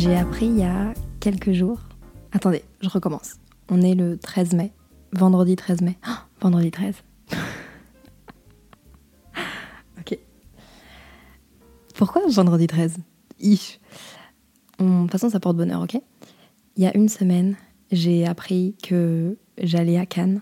[0.00, 1.78] J'ai appris il y a quelques jours.
[2.32, 3.34] Attendez, je recommence.
[3.68, 4.72] On est le 13 mai.
[5.12, 5.98] Vendredi 13 mai.
[6.08, 6.94] Oh, vendredi 13.
[9.98, 10.18] ok.
[11.94, 12.96] Pourquoi vendredi 13
[13.40, 13.78] Ich.
[14.78, 16.00] De toute façon, ça porte bonheur, ok?
[16.76, 17.56] Il y a une semaine,
[17.92, 20.40] j'ai appris que j'allais à Cannes,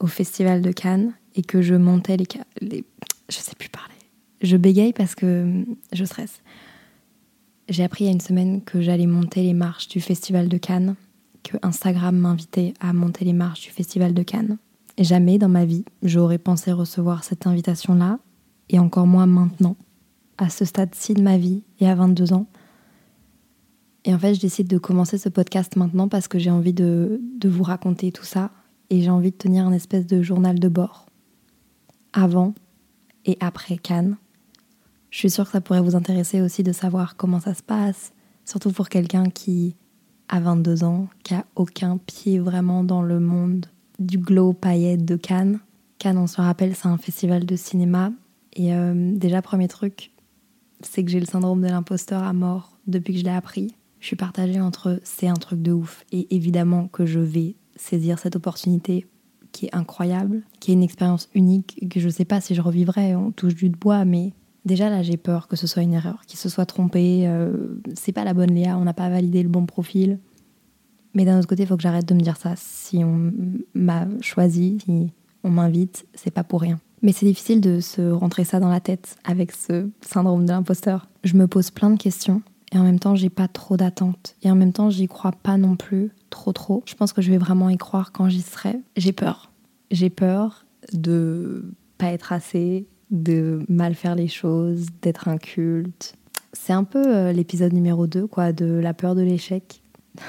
[0.00, 2.26] au festival de Cannes, et que je montais les,
[2.62, 2.86] les...
[3.28, 3.94] Je sais plus parler.
[4.40, 6.40] Je bégaye parce que je stresse.
[7.68, 10.56] J'ai appris il y a une semaine que j'allais monter les marches du festival de
[10.56, 10.96] Cannes,
[11.42, 14.56] que Instagram m'invitait à monter les marches du festival de Cannes.
[14.98, 18.20] Jamais dans ma vie, j'aurais pensé recevoir cette invitation-là,
[18.70, 19.76] et encore moins maintenant,
[20.38, 22.46] à ce stade-ci de ma vie et à 22 ans.
[24.04, 27.20] Et en fait, je décide de commencer ce podcast maintenant parce que j'ai envie de,
[27.38, 28.50] de vous raconter tout ça
[28.88, 31.06] et j'ai envie de tenir un espèce de journal de bord.
[32.14, 32.54] Avant
[33.26, 34.16] et après Cannes.
[35.10, 38.12] Je suis sûre que ça pourrait vous intéresser aussi de savoir comment ça se passe,
[38.44, 39.76] surtout pour quelqu'un qui
[40.28, 43.66] a 22 ans, qui a aucun pied vraiment dans le monde
[43.98, 45.60] du glow paillette de Cannes.
[45.98, 48.12] Cannes, on se rappelle, c'est un festival de cinéma.
[48.52, 50.12] Et euh, déjà, premier truc,
[50.80, 53.74] c'est que j'ai le syndrome de l'imposteur à mort depuis que je l'ai appris.
[54.00, 58.18] Je suis partagée entre c'est un truc de ouf et évidemment que je vais saisir
[58.18, 59.06] cette opportunité
[59.50, 63.16] qui est incroyable, qui est une expérience unique que je sais pas si je revivrai,
[63.16, 64.32] on touche du bois, mais
[64.68, 68.12] déjà là j'ai peur que ce soit une erreur, qu'il se soit trompé, euh, c'est
[68.12, 70.20] pas la bonne Léa, on n'a pas validé le bon profil.
[71.14, 72.52] Mais d'un autre côté, il faut que j'arrête de me dire ça.
[72.56, 73.32] Si on
[73.74, 75.10] m'a choisi, si
[75.42, 76.78] on m'invite, c'est pas pour rien.
[77.02, 81.08] Mais c'est difficile de se rentrer ça dans la tête avec ce syndrome de l'imposteur.
[81.24, 82.42] Je me pose plein de questions
[82.72, 84.36] et en même temps, j'ai pas trop d'attentes.
[84.42, 86.82] Et en même temps, j'y crois pas non plus trop trop.
[86.86, 88.78] Je pense que je vais vraiment y croire quand j'y serai.
[88.96, 89.50] J'ai peur.
[89.90, 96.14] J'ai peur de pas être assez, de mal faire les choses, d'être inculte.
[96.52, 99.82] C'est un peu euh, l'épisode numéro 2, quoi, de la peur de l'échec.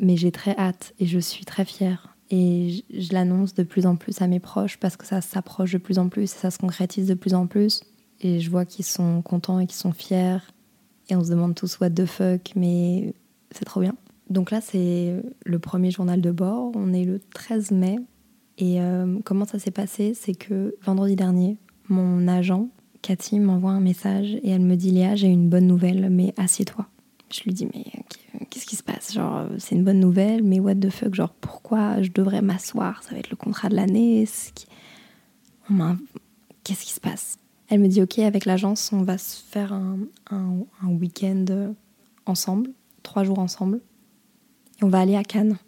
[0.00, 2.16] Mais j'ai très hâte et je suis très fière.
[2.30, 5.78] Et je, l'annonce de plus en plus à mes proches parce que ça s'approche de
[5.78, 7.82] plus en plus et ça se concrétise de plus en plus.
[8.20, 10.38] Et je vois qu'ils sont contents et qu'ils sont fiers.
[11.08, 13.14] Et on se demande tous what the fuck, mais
[13.50, 13.94] c'est trop bien.
[14.28, 16.72] Donc là, c'est le premier journal de bord.
[16.74, 17.98] On est le 13 mai.
[18.58, 20.12] Et euh, comment ça s'est passé?
[20.14, 21.56] C'est que vendredi dernier,
[21.88, 22.68] mon agent,
[23.02, 26.86] Cathy, m'envoie un message et elle me dit Léa, j'ai une bonne nouvelle, mais assieds-toi.
[27.30, 27.84] Je lui dis mais
[28.48, 29.12] qu'est-ce qui se passe?
[29.12, 31.14] Genre c'est une bonne nouvelle, mais what the fuck?
[31.14, 33.02] Genre pourquoi je devrais m'asseoir?
[33.02, 34.26] Ça va être le contrat de l'année.
[36.64, 37.38] Qu'est-ce qui se passe?
[37.68, 39.98] Elle me dit ok avec l'agence on va se faire un,
[40.30, 41.44] un, un week-end
[42.24, 42.70] ensemble,
[43.02, 43.80] trois jours ensemble,
[44.80, 45.58] et on va aller à Cannes.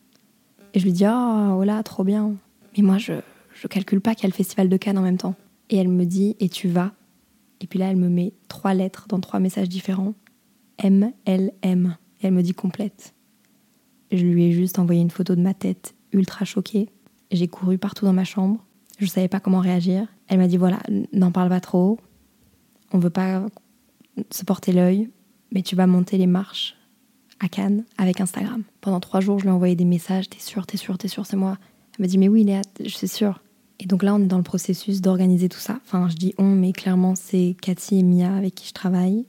[0.72, 2.32] Et je lui dis oh, oh là trop bien.
[2.76, 3.12] Mais moi je
[3.52, 5.34] je calcule pas qu'il y a le festival de Cannes en même temps.
[5.70, 6.92] Et elle me dit et tu vas?
[7.60, 10.14] Et puis là elle me met trois lettres dans trois messages différents
[10.78, 11.96] M, L, M.
[12.20, 13.14] Et elle me dit complète.
[14.12, 16.88] Je lui ai juste envoyé une photo de ma tête, ultra choquée.
[17.30, 18.64] J'ai couru partout dans ma chambre.
[18.98, 20.06] Je ne savais pas comment réagir.
[20.28, 20.80] Elle m'a dit voilà,
[21.12, 21.98] n'en parle pas trop.
[22.92, 23.46] On veut pas
[24.30, 25.08] se porter l'œil,
[25.52, 26.76] mais tu vas monter les marches
[27.38, 28.64] à Cannes avec Instagram.
[28.80, 30.28] Pendant trois jours, je lui ai envoyé des messages.
[30.28, 31.56] T'es sûr, t'es sûr, t'es sûr, c'est moi.
[31.98, 33.40] Elle m'a dit mais oui, Léa, je suis sûre.
[33.80, 35.80] Et donc là, on est dans le processus d'organiser tout ça.
[35.84, 39.26] Enfin, je dis on, mais clairement, c'est Cathy et Mia avec qui je travaille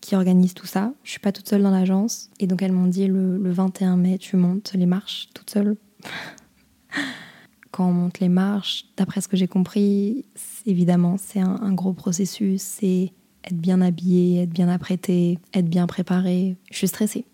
[0.00, 0.92] qui organise tout ça.
[1.04, 2.30] Je suis pas toute seule dans l'agence.
[2.38, 5.76] Et donc elles m'ont dit le, le, 21 mai, tu montes les marches toute seule.
[7.70, 10.24] Quand on monte les marches, d'après ce que j'ai compris,
[10.66, 12.62] évidemment, c'est un, un, gros processus.
[12.62, 13.12] C'est
[13.44, 16.56] être bien habillé, être bien apprêté, être bien préparé.
[16.70, 17.26] Je suis stressée.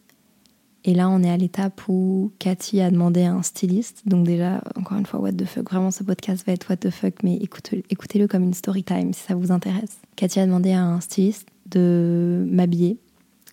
[0.88, 4.02] Et là, on est à l'étape où Cathy a demandé à un styliste.
[4.06, 5.68] Donc déjà, encore une fois, what the fuck.
[5.68, 9.12] Vraiment, ce podcast va être what the fuck, mais écoutez-le écoutez comme une story time
[9.12, 9.98] si ça vous intéresse.
[10.14, 12.98] Cathy a demandé à un styliste de m'habiller.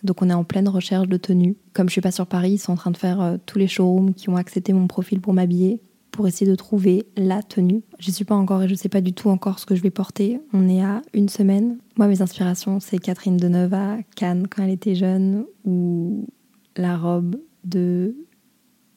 [0.03, 1.55] Donc on est en pleine recherche de tenue.
[1.73, 3.67] Comme je suis pas sur Paris, ils sont en train de faire euh, tous les
[3.67, 5.81] showrooms qui ont accepté mon profil pour m'habiller
[6.11, 7.81] pour essayer de trouver la tenue.
[7.97, 9.89] Je suis pas encore et je sais pas du tout encore ce que je vais
[9.89, 10.39] porter.
[10.53, 11.79] On est à une semaine.
[11.97, 16.27] Moi mes inspirations c'est Catherine Deneuve à Cannes quand elle était jeune ou
[16.75, 18.15] la robe de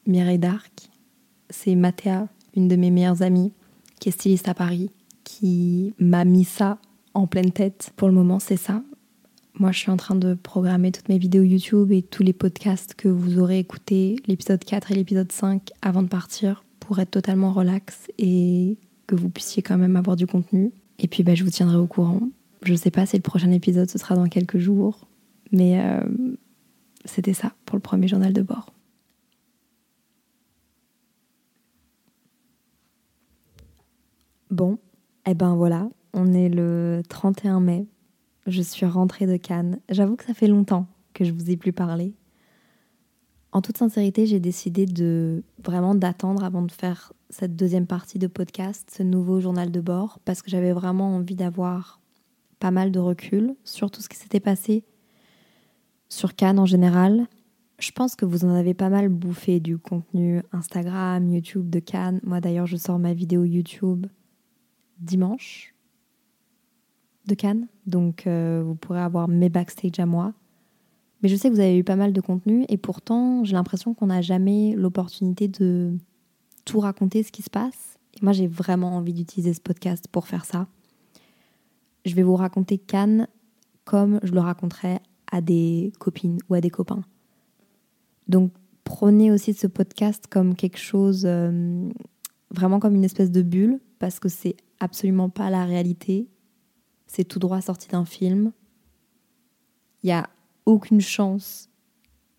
[0.06, 0.90] Mireille d'Arc.
[1.50, 3.52] C'est Mathéa une de mes meilleures amies,
[4.00, 4.90] qui est styliste à Paris,
[5.24, 6.78] qui m'a mis ça
[7.14, 7.92] en pleine tête.
[7.96, 8.82] Pour le moment, c'est ça.
[9.58, 12.94] Moi, je suis en train de programmer toutes mes vidéos YouTube et tous les podcasts
[12.94, 17.52] que vous aurez écoutés, l'épisode 4 et l'épisode 5, avant de partir, pour être totalement
[17.52, 18.76] relax et
[19.06, 20.72] que vous puissiez quand même avoir du contenu.
[20.98, 22.20] Et puis, bah, je vous tiendrai au courant.
[22.62, 25.06] Je ne sais pas si le prochain épisode, ce sera dans quelques jours,
[25.52, 26.00] mais euh,
[27.06, 28.72] c'était ça pour le premier journal de bord.
[34.50, 34.78] Bon,
[35.26, 37.86] eh ben voilà, on est le 31 mai
[38.46, 39.80] je suis rentrée de Cannes.
[39.88, 42.14] J'avoue que ça fait longtemps que je vous ai plus parlé.
[43.52, 48.26] En toute sincérité, j'ai décidé de vraiment d'attendre avant de faire cette deuxième partie de
[48.26, 52.00] podcast, ce nouveau journal de bord, parce que j'avais vraiment envie d'avoir
[52.58, 54.84] pas mal de recul sur tout ce qui s'était passé
[56.08, 57.26] sur Cannes en général.
[57.78, 62.20] Je pense que vous en avez pas mal bouffé du contenu Instagram, YouTube de Cannes.
[62.24, 64.06] Moi d'ailleurs, je sors ma vidéo YouTube
[64.98, 65.74] dimanche
[67.26, 70.32] de Cannes, donc euh, vous pourrez avoir mes backstage à moi.
[71.22, 73.94] Mais je sais que vous avez eu pas mal de contenu et pourtant j'ai l'impression
[73.94, 75.96] qu'on n'a jamais l'opportunité de
[76.64, 77.98] tout raconter ce qui se passe.
[78.14, 80.68] Et moi j'ai vraiment envie d'utiliser ce podcast pour faire ça.
[82.04, 83.26] Je vais vous raconter Cannes
[83.84, 85.00] comme je le raconterais
[85.30, 87.02] à des copines ou à des copains.
[88.28, 88.52] Donc
[88.84, 91.88] prenez aussi ce podcast comme quelque chose, euh,
[92.50, 96.28] vraiment comme une espèce de bulle, parce que c'est absolument pas la réalité
[97.06, 98.52] c'est tout droit sorti d'un film.
[100.02, 100.28] Il n'y a
[100.66, 101.70] aucune chance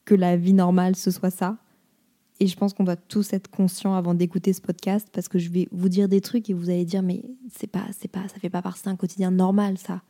[0.05, 1.57] que la vie normale ce soit ça.
[2.39, 5.49] Et je pense qu'on doit tous être conscients avant d'écouter ce podcast parce que je
[5.49, 8.37] vais vous dire des trucs et vous allez dire mais c'est pas c'est pas ça
[8.39, 10.01] fait pas partie d'un quotidien normal ça.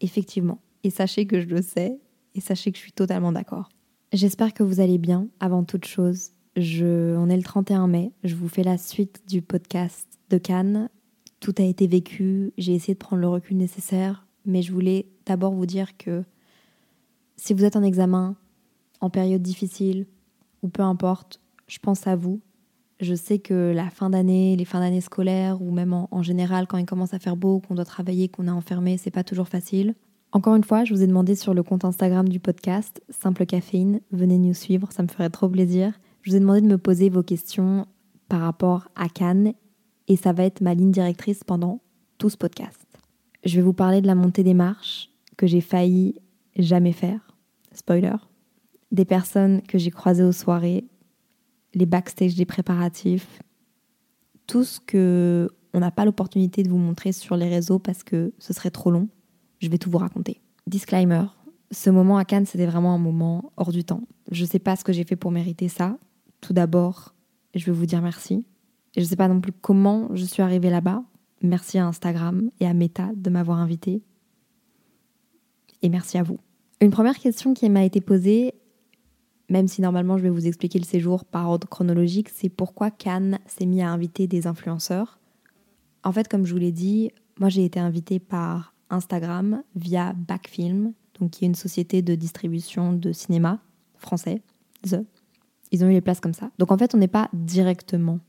[0.00, 0.60] Effectivement.
[0.84, 1.98] Et sachez que je le sais
[2.34, 3.68] et sachez que je suis totalement d'accord.
[4.12, 6.30] J'espère que vous allez bien avant toute chose.
[6.56, 10.88] Je, on est le 31 mai, je vous fais la suite du podcast de Cannes
[11.40, 15.52] tout a été vécu, j'ai essayé de prendre le recul nécessaire, mais je voulais d'abord
[15.52, 16.24] vous dire que
[17.36, 18.36] si vous êtes en examen,
[19.00, 20.06] en période difficile,
[20.62, 22.40] ou peu importe, je pense à vous.
[23.00, 26.78] Je sais que la fin d'année, les fins d'année scolaires, ou même en, général, quand
[26.78, 29.94] il commence à faire beau, qu'on doit travailler, qu'on est enfermé, c'est pas toujours facile.
[30.32, 34.00] Encore une fois, je vous ai demandé sur le compte Instagram du podcast, Simple Caféine,
[34.12, 35.98] venez nous suivre, ça me ferait trop plaisir.
[36.20, 37.86] Je vous ai demandé de me poser vos questions
[38.28, 39.54] par rapport à Cannes
[40.06, 41.80] et ça va être ma ligne directrice pendant
[42.18, 42.86] tout ce podcast.
[43.44, 45.08] Je vais vous parler de la montée des marches
[45.38, 46.20] que j'ai failli
[46.56, 47.34] jamais faire,
[47.72, 48.16] spoiler,
[48.92, 50.84] des personnes que j'ai croisées aux soirées,
[51.72, 53.40] les backstage des préparatifs,
[54.46, 58.32] tout ce que on n'a pas l'opportunité de vous montrer sur les réseaux parce que
[58.38, 59.08] ce serait trop long.
[59.60, 60.40] Je vais tout vous raconter.
[60.66, 61.24] Disclaimer,
[61.70, 64.02] ce moment à Cannes, c'était vraiment un moment hors du temps.
[64.30, 65.98] Je ne sais pas ce que j'ai fait pour mériter ça.
[66.40, 67.14] Tout d'abord,
[67.54, 68.44] je veux vous dire merci
[68.96, 71.02] je ne sais pas non plus comment je suis arrivée là-bas.
[71.42, 74.02] Merci à Instagram et à Meta de m'avoir invitée.
[75.82, 76.38] Et merci à vous.
[76.80, 78.54] Une première question qui m'a été posée,
[79.48, 83.38] même si normalement je vais vous expliquer le séjour par ordre chronologique, c'est pourquoi Cannes
[83.46, 85.20] s'est mis à inviter des influenceurs?
[86.02, 90.92] En fait, comme je vous l'ai dit, moi j'ai été invitée par Instagram via Backfilm,
[91.18, 93.60] donc qui est une société de distribution de cinéma
[93.96, 94.42] français,
[94.82, 95.04] The.
[95.70, 96.50] Ils ont eu les places comme ça.
[96.58, 98.20] Donc en fait, on n'est pas directement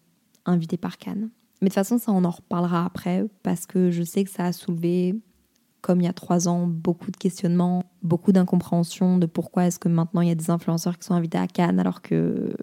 [0.45, 1.29] invité par Cannes.
[1.61, 4.45] Mais de toute façon, ça, on en reparlera après parce que je sais que ça
[4.45, 5.15] a soulevé,
[5.81, 9.89] comme il y a trois ans, beaucoup de questionnements, beaucoup d'incompréhension de pourquoi est-ce que
[9.89, 12.55] maintenant il y a des influenceurs qui sont invités à Cannes alors que.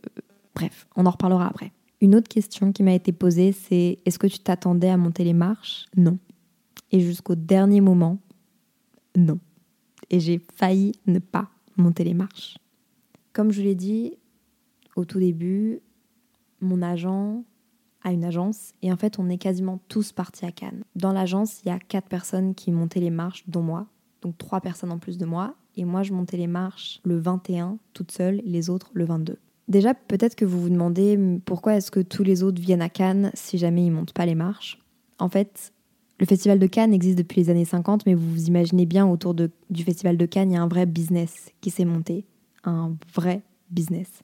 [0.54, 1.72] Bref, on en reparlera après.
[2.00, 5.32] Une autre question qui m'a été posée, c'est est-ce que tu t'attendais à monter les
[5.34, 5.86] marches?
[5.96, 6.18] Non.
[6.92, 8.18] Et jusqu'au dernier moment,
[9.16, 9.38] non.
[10.10, 12.58] Et j'ai failli ne pas monter les marches.
[13.32, 14.16] Comme je l'ai dit
[14.94, 15.80] au tout début,
[16.60, 17.44] mon agent
[18.02, 20.84] à une agence et en fait on est quasiment tous partis à Cannes.
[20.94, 23.86] Dans l'agence, il y a quatre personnes qui montaient les marches, dont moi,
[24.22, 25.54] donc trois personnes en plus de moi.
[25.76, 29.38] Et moi, je montais les marches le 21 toute seule, les autres le 22.
[29.68, 33.30] Déjà, peut-être que vous vous demandez pourquoi est-ce que tous les autres viennent à Cannes
[33.34, 34.80] si jamais ils montent pas les marches.
[35.18, 35.72] En fait,
[36.18, 39.34] le festival de Cannes existe depuis les années 50, mais vous vous imaginez bien autour
[39.34, 42.24] du festival de Cannes, il y a un vrai business qui s'est monté,
[42.64, 44.22] un vrai business.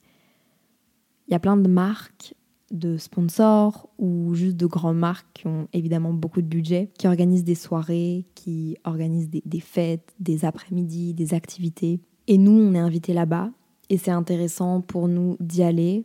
[1.29, 2.35] Il y a plein de marques
[2.71, 7.45] de sponsors ou juste de grandes marques qui ont évidemment beaucoup de budget, qui organisent
[7.45, 12.01] des soirées, qui organisent des, fêtes, des après-midi, des activités.
[12.27, 13.51] Et nous, on est invités là-bas
[13.91, 16.05] et c'est intéressant pour nous d'y aller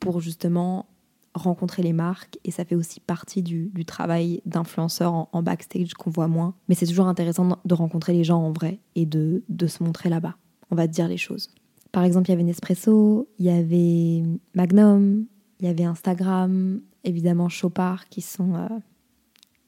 [0.00, 0.86] pour justement
[1.34, 6.28] rencontrer les marques et ça fait aussi partie du, travail d'influenceur en, backstage qu'on voit
[6.28, 6.54] moins.
[6.68, 10.08] Mais c'est toujours intéressant de rencontrer les gens en vrai et de, de se montrer
[10.08, 10.36] là-bas.
[10.70, 11.50] On va dire les choses.
[11.90, 14.22] Par exemple, il y avait Nespresso, il y avait
[14.54, 15.26] Magnum,
[15.60, 18.68] il y avait Instagram, évidemment Chopard qui sont euh,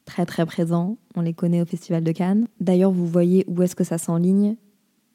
[0.04, 0.97] très très présents.
[1.16, 2.47] On les connaît au Festival de Cannes.
[2.61, 4.56] D'ailleurs, vous voyez où est-ce que ça s'enligne?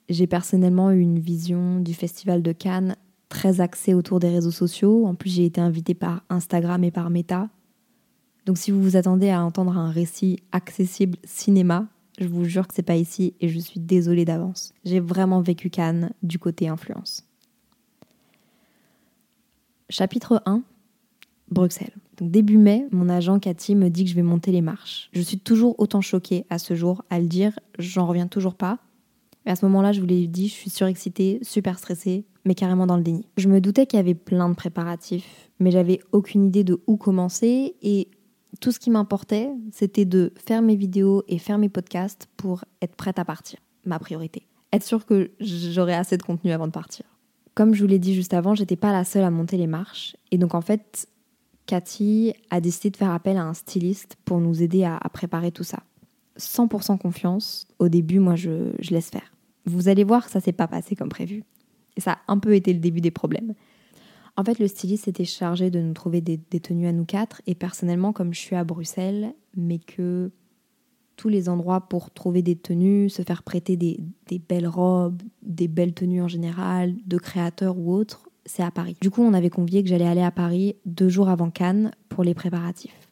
[0.10, 2.96] J'ai personnellement eu une vision du Festival de Cannes
[3.30, 5.06] très axée autour des réseaux sociaux.
[5.06, 7.50] En plus, j'ai été invitée par Instagram et par Meta.
[8.46, 11.88] Donc si vous vous attendez à entendre un récit accessible cinéma,
[12.20, 14.74] je vous jure que c'est pas ici et je suis désolée d'avance.
[14.84, 17.26] J'ai vraiment vécu Cannes du côté influence.
[19.90, 20.64] Chapitre 1
[21.52, 21.94] Bruxelles.
[22.18, 25.10] Donc début mai, mon agent Cathy me dit que je vais monter les marches.
[25.14, 28.80] Je suis toujours autant choquée à ce jour à le dire, j'en reviens toujours pas.
[29.46, 32.88] Et à ce moment-là, je vous l'ai dit, je suis surexcitée, super stressée, mais carrément
[32.88, 33.28] dans le déni.
[33.38, 36.98] Je me doutais qu'il y avait plein de préparatifs, mais j'avais aucune idée de où
[36.98, 38.08] commencer et
[38.60, 42.96] tout ce qui m'importait, c'était de faire mes vidéos et faire mes podcasts pour être
[42.96, 44.48] prête à partir, ma priorité.
[44.74, 47.06] Être sûre que j'aurais assez de contenu avant de partir.
[47.54, 50.16] Comme je vous l'ai dit juste avant, j'étais pas la seule à monter les marches.
[50.32, 51.08] Et donc en fait,
[51.68, 55.64] Cathy a décidé de faire appel à un styliste pour nous aider à, préparer tout
[55.64, 55.84] ça.
[56.40, 57.68] 100% confiance.
[57.78, 59.36] Au début, moi, je, laisse faire.
[59.66, 61.44] Vous allez voir, ça s'est pas passé comme prévu.
[62.00, 63.56] Et ça a un peu été le début des problèmes.
[64.38, 67.42] En fait, le styliste était chargé de nous trouver des, tenues à nous quatre.
[67.46, 70.32] Et personnellement, comme je suis à Bruxelles, mais que
[71.18, 74.00] tous les endroits pour trouver des tenues, se faire prêter des
[74.48, 78.96] belles robes, des belles tenues en général, de créateurs ou autres, c'est à Paris.
[79.02, 82.24] Du coup, on avait convié que j'allais aller à Paris deux jours avant Cannes pour
[82.24, 83.09] les préparatifs.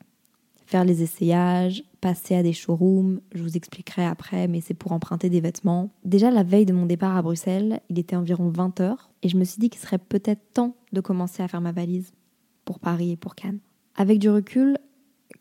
[0.67, 5.29] Faire les essayages, passer à des showrooms, je vous expliquerai après, mais c'est pour emprunter
[5.29, 5.91] des vêtements.
[6.03, 9.45] Déjà, la veille de mon départ à Bruxelles, il était environ 20h, et je me
[9.45, 12.11] suis dit qu'il serait peut-être temps de commencer à faire ma valise
[12.65, 13.61] pour Paris et pour Cannes.
[13.95, 14.77] Avec du recul,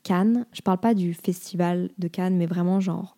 [0.04, 3.16] Cannes, je parle pas du festival de Cannes, mais vraiment genre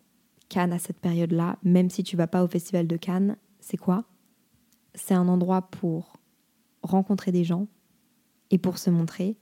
[0.49, 4.07] Cannes à cette période-là, même si tu vas pas au festival de Cannes, c'est quoi?
[4.95, 6.15] C'est un endroit pour
[6.83, 7.67] rencontrer des gens
[8.51, 9.37] et pour se montrer.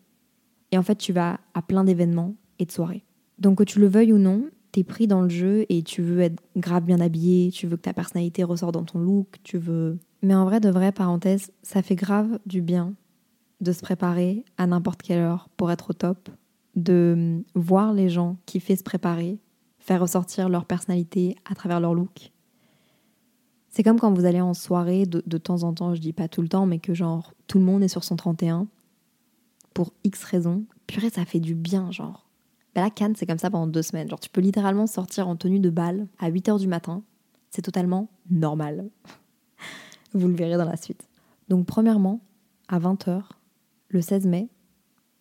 [0.72, 3.04] Et en fait, tu vas à plein d'événements et de soirées.
[3.38, 6.02] Donc que tu le veuilles ou non, tu es pris dans le jeu et tu
[6.02, 9.58] veux être grave bien habillé, tu veux que ta personnalité ressorte dans ton look, tu
[9.58, 9.98] veux...
[10.22, 12.94] Mais en vrai, de vrai, parenthèse, ça fait grave du bien
[13.60, 16.30] de se préparer à n'importe quelle heure pour être au top,
[16.74, 19.38] de voir les gens qui fait se préparer,
[19.78, 22.32] faire ressortir leur personnalité à travers leur look,
[23.76, 26.40] c'est comme quand vous allez en soirée, de, temps en temps, je dis pas tout
[26.40, 28.68] le temps, mais que genre tout le monde est sur son 31
[29.74, 30.64] pour X raisons.
[30.86, 32.25] Purée, ça fait du bien, genre.
[32.76, 34.06] Bah la Cannes, c'est comme ça pendant deux semaines.
[34.10, 37.02] Genre, tu peux littéralement sortir en tenue de bal à 8 h du matin.
[37.48, 38.90] C'est totalement normal.
[40.12, 41.08] vous le verrez dans la suite.
[41.48, 42.20] Donc, premièrement,
[42.68, 43.22] à 20 h
[43.88, 44.50] le 16 mai,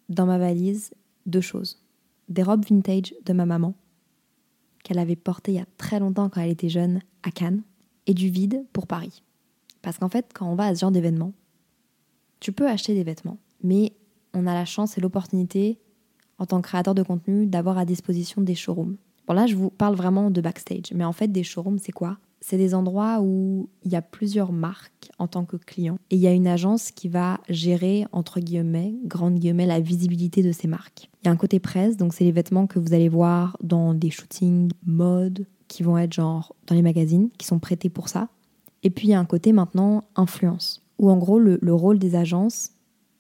[0.10, 0.94] dans ma valise,
[1.28, 1.82] deux choses.
[2.28, 3.74] Des robes vintage de ma maman,
[4.84, 7.64] qu'elle avait portées il y a très longtemps quand elle était jeune à Cannes
[8.06, 9.24] et du vide pour Paris.
[9.82, 11.32] Parce qu'en fait, quand on va à ce genre d'événement,
[12.42, 13.94] tu peux acheter des vêtements, mais
[14.34, 15.80] on a la chance et l'opportunité,
[16.38, 18.98] en tant que créateur de contenu, d'avoir à disposition des showrooms.
[19.28, 22.18] Bon là, je vous parle vraiment de backstage, mais en fait, des showrooms, c'est quoi?
[22.42, 26.22] C'est des endroits où il y a plusieurs marques en tant que client, et il
[26.22, 30.68] y a une agence qui va gérer, entre guillemets, grande guillemets, la visibilité de ces
[30.68, 31.10] marques.
[31.24, 33.96] Il y a un côté presse, donc c'est les vêtements que vous allez voir dans
[33.96, 38.30] des shootings mode, qui vont être genre dans les magazines, qui sont prêtés pour ça.
[38.84, 42.16] Et puis il y a un côté maintenant influence, où en gros le, rôle des
[42.16, 42.72] agences,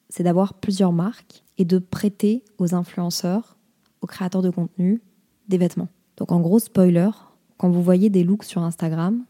[0.09, 3.57] c'est d'avoir plusieurs marques et de prêter aux influenceurs,
[4.01, 5.01] aux créateurs de contenu,
[5.47, 5.89] des vêtements.
[6.17, 7.09] Donc en gros, spoiler,
[7.57, 9.25] quand vous voyez des looks sur Instagram,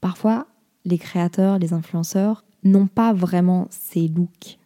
[0.00, 0.46] parfois
[0.84, 4.58] les créateurs, les influenceurs n'ont pas vraiment ces looks.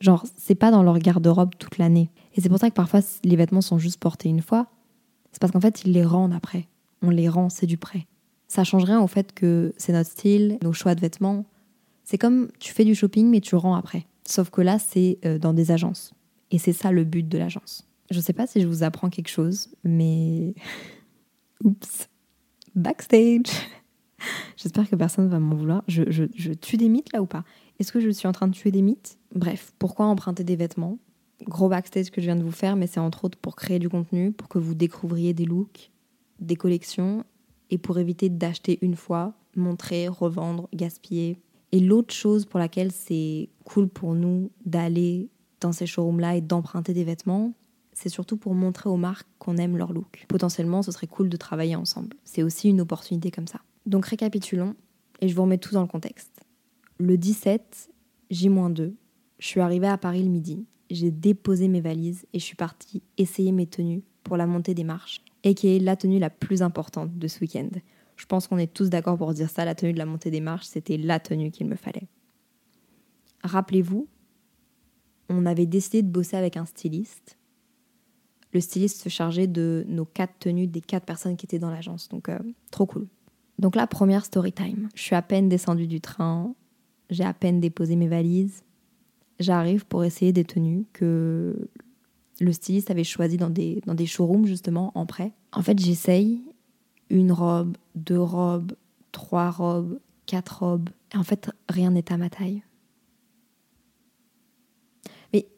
[0.00, 2.10] Genre, c'est pas dans leur garde-robe toute l'année.
[2.34, 4.66] Et c'est pour ça que parfois les vêtements sont juste portés une fois.
[5.32, 6.66] C'est parce qu'en fait, ils les rendent après
[7.02, 8.06] on les rend, c'est du prêt.
[8.48, 11.44] Ça change rien au fait que c'est notre style, nos choix de vêtements.
[12.04, 14.06] C'est comme tu fais du shopping mais tu rends après.
[14.30, 16.14] Sauf que là, c'est euh, dans des agences.
[16.52, 17.88] Et c'est ça le but de l'agence.
[18.12, 20.54] Je sais pas si je vous apprends quelque chose, mais.
[21.64, 22.08] Oups.
[22.76, 23.50] Backstage.
[24.56, 25.82] J'espère que personne va m'en vouloir.
[25.88, 27.44] Je, je tue des mythes là ou pas?
[27.80, 29.18] Est-ce que je suis en train de tuer des mythes?
[29.34, 30.98] Bref, pourquoi emprunter des vêtements?
[31.48, 33.88] Gros backstage que je viens de vous faire, mais c'est entre autres pour créer du
[33.88, 35.90] contenu, pour que vous découvriez des looks,
[36.38, 37.24] des collections
[37.70, 41.38] et pour éviter d'acheter une fois, montrer, revendre, gaspiller.
[41.72, 45.28] Et l'autre chose pour laquelle c'est cool pour nous d'aller
[45.60, 47.52] dans ces showrooms-là et d'emprunter des vêtements,
[47.92, 50.24] c'est surtout pour montrer aux marques qu'on aime leur look.
[50.28, 52.16] Potentiellement, ce serait cool de travailler ensemble.
[52.24, 53.60] C'est aussi une opportunité comme ça.
[53.86, 54.74] Donc récapitulons,
[55.20, 56.40] et je vous remets tout dans le contexte.
[56.98, 57.90] Le 17,
[58.30, 58.94] J-2,
[59.38, 63.02] je suis arrivée à Paris le midi, j'ai déposé mes valises et je suis partie
[63.16, 66.62] essayer mes tenues pour la montée des marches et qui est la tenue la plus
[66.62, 67.68] importante de ce week-end.
[68.20, 70.42] Je pense qu'on est tous d'accord pour dire ça, la tenue de la montée des
[70.42, 72.06] marches, c'était la tenue qu'il me fallait.
[73.42, 74.08] Rappelez-vous,
[75.30, 77.38] on avait décidé de bosser avec un styliste.
[78.52, 82.10] Le styliste se chargeait de nos quatre tenues des quatre personnes qui étaient dans l'agence.
[82.10, 82.38] Donc, euh,
[82.70, 83.08] trop cool.
[83.58, 84.90] Donc là, première story time.
[84.94, 86.54] Je suis à peine descendue du train.
[87.08, 88.64] J'ai à peine déposé mes valises.
[89.38, 91.70] J'arrive pour essayer des tenues que
[92.38, 95.32] le styliste avait choisies dans des, dans des showrooms, justement, en prêt.
[95.52, 96.42] En fait, j'essaye
[97.10, 98.72] une robe, deux robes,
[99.12, 100.90] trois robes, quatre robes.
[101.14, 102.62] En fait, rien n'est à ma taille.
[105.32, 105.48] Mais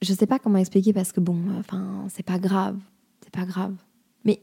[0.00, 2.78] je sais pas comment expliquer parce que bon, enfin, c'est pas grave.
[3.20, 3.74] C'est pas grave.
[4.24, 4.42] Mais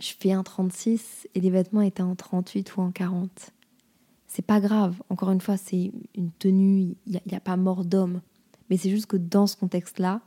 [0.00, 3.52] je fais un 36 et les vêtements étaient en 38 ou en 40.
[4.26, 5.00] C'est pas grave.
[5.10, 8.20] Encore une fois, c'est une tenue, il n'y a, a, pas mort d'homme.
[8.68, 10.22] Mais c'est juste que dans ce contexte-là,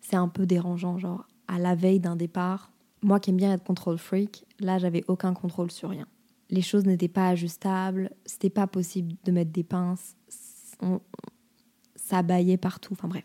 [0.00, 0.98] c'est un peu dérangeant.
[0.98, 2.72] Genre, à la veille d'un départ,
[3.02, 6.06] moi qui aime bien être control freak, là, j'avais aucun contrôle sur rien.
[6.50, 10.16] Les choses n'étaient pas ajustables, c'était pas possible de mettre des pinces,
[11.96, 13.24] ça baillait partout, enfin bref,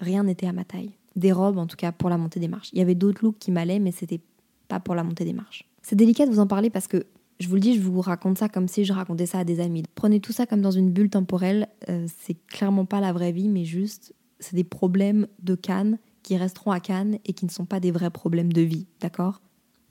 [0.00, 0.92] rien n'était à ma taille.
[1.16, 2.70] Des robes, en tout cas, pour la montée des marches.
[2.72, 4.20] Il y avait d'autres looks qui m'allaient, mais c'était
[4.66, 5.68] pas pour la montée des marches.
[5.82, 7.04] C'est délicat de vous en parler parce que
[7.38, 9.60] je vous le dis, je vous raconte ça comme si je racontais ça à des
[9.60, 9.84] amis.
[9.94, 11.68] Prenez tout ça comme dans une bulle temporelle.
[11.88, 16.36] Euh, c'est clairement pas la vraie vie, mais juste, c'est des problèmes de Cannes qui
[16.36, 19.40] resteront à Cannes et qui ne sont pas des vrais problèmes de vie, d'accord?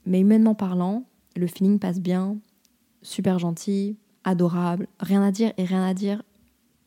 [0.04, 2.36] Mais humainement parlant, le feeling passe bien,
[3.00, 6.22] super gentil, adorable, rien à dire et rien à dire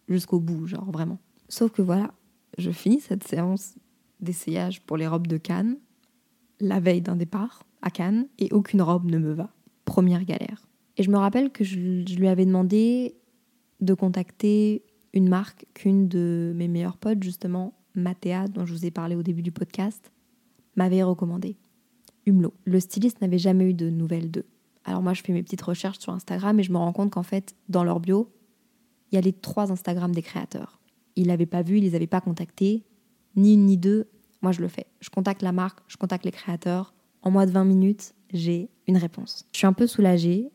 [0.07, 1.17] jusqu'au bout, genre vraiment.
[1.49, 2.11] Sauf que voilà,
[2.59, 3.73] je finis cette séance
[4.19, 5.77] d'essayage pour les robes de Cannes
[6.59, 9.49] la veille d'un départ à Cannes et aucune robe ne me va.
[9.85, 10.67] Première galère.
[10.97, 13.15] Et je me rappelle que je, lui avais demandé
[13.81, 18.91] de contacter une marque qu'une de mes meilleures potes, justement, Mathéa, dont je vous ai
[18.91, 20.11] parlé au début du podcast,
[20.75, 21.57] m'avait recommandé.
[22.25, 22.53] Humlo.
[22.65, 24.45] Le styliste n'avait jamais eu de nouvelles d'eux.
[24.85, 27.23] Alors moi, je fais mes petites recherches sur Instagram et je me rends compte qu'en
[27.23, 28.31] fait, dans leur bio,
[29.11, 30.79] il y a les trois Instagram des créateurs.
[31.15, 32.83] Ils l'avaient pas vu, ils les avaient pas contactés,
[33.35, 34.07] ni une ni deux.
[34.41, 34.85] Moi, je le fais.
[34.99, 36.93] Je contacte la marque, je contacte les créateurs.
[37.21, 39.45] En moins de 20 minutes, j'ai une réponse.
[39.51, 40.49] Je suis un peu soulagée.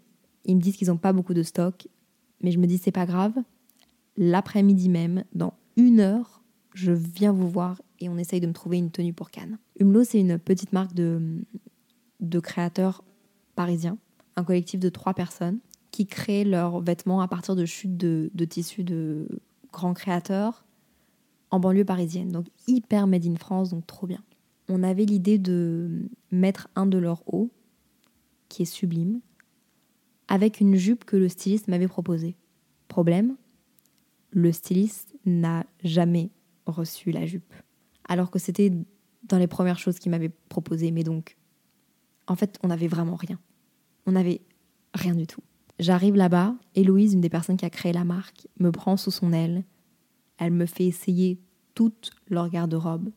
[0.44, 1.88] Ils me disent qu'ils n'ont pas beaucoup de stock,
[2.42, 3.34] mais je me dis c'est pas grave.
[4.16, 6.41] L'après-midi même, dans une heure,
[6.74, 9.58] je viens vous voir et on essaye de me trouver une tenue pour Cannes.
[9.78, 13.04] Humlo, c'est une petite marque de, créateurs
[13.54, 13.98] parisiens,
[14.36, 15.58] un collectif de trois personnes
[15.90, 19.28] qui créent leurs vêtements à partir de chutes de, de tissus de
[19.72, 20.64] grands créateurs
[21.50, 22.30] en banlieue parisienne.
[22.30, 24.22] Donc hyper made in France, donc trop bien.
[24.68, 27.50] On avait l'idée de mettre un de leurs hauts,
[28.48, 29.20] qui est sublime,
[30.28, 32.36] avec une jupe que le styliste m'avait proposée.
[32.88, 33.36] Problème,
[34.30, 36.30] le styliste n'a jamais
[36.66, 37.54] reçu la jupe.
[38.08, 38.72] Alors que c'était
[39.24, 40.90] dans les premières choses qu'il m'avait proposées.
[40.90, 41.36] Mais donc,
[42.26, 43.38] en fait, on n'avait vraiment rien.
[44.06, 44.42] On n'avait
[44.94, 45.42] rien du tout.
[45.78, 49.32] J'arrive là-bas, Héloïse, une des personnes qui a créé la marque, me prend sous son
[49.32, 49.64] aile.
[50.38, 51.40] Elle me fait essayer
[51.74, 53.10] toute leur garde-robe.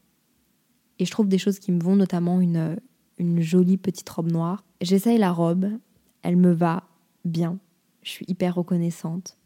[0.99, 2.77] Et je trouve des choses qui me vont, notamment une,
[3.17, 4.63] une jolie petite robe noire.
[4.81, 5.67] J'essaye la robe,
[6.21, 6.87] elle me va
[7.25, 7.59] bien.
[8.01, 9.37] Je suis hyper reconnaissante.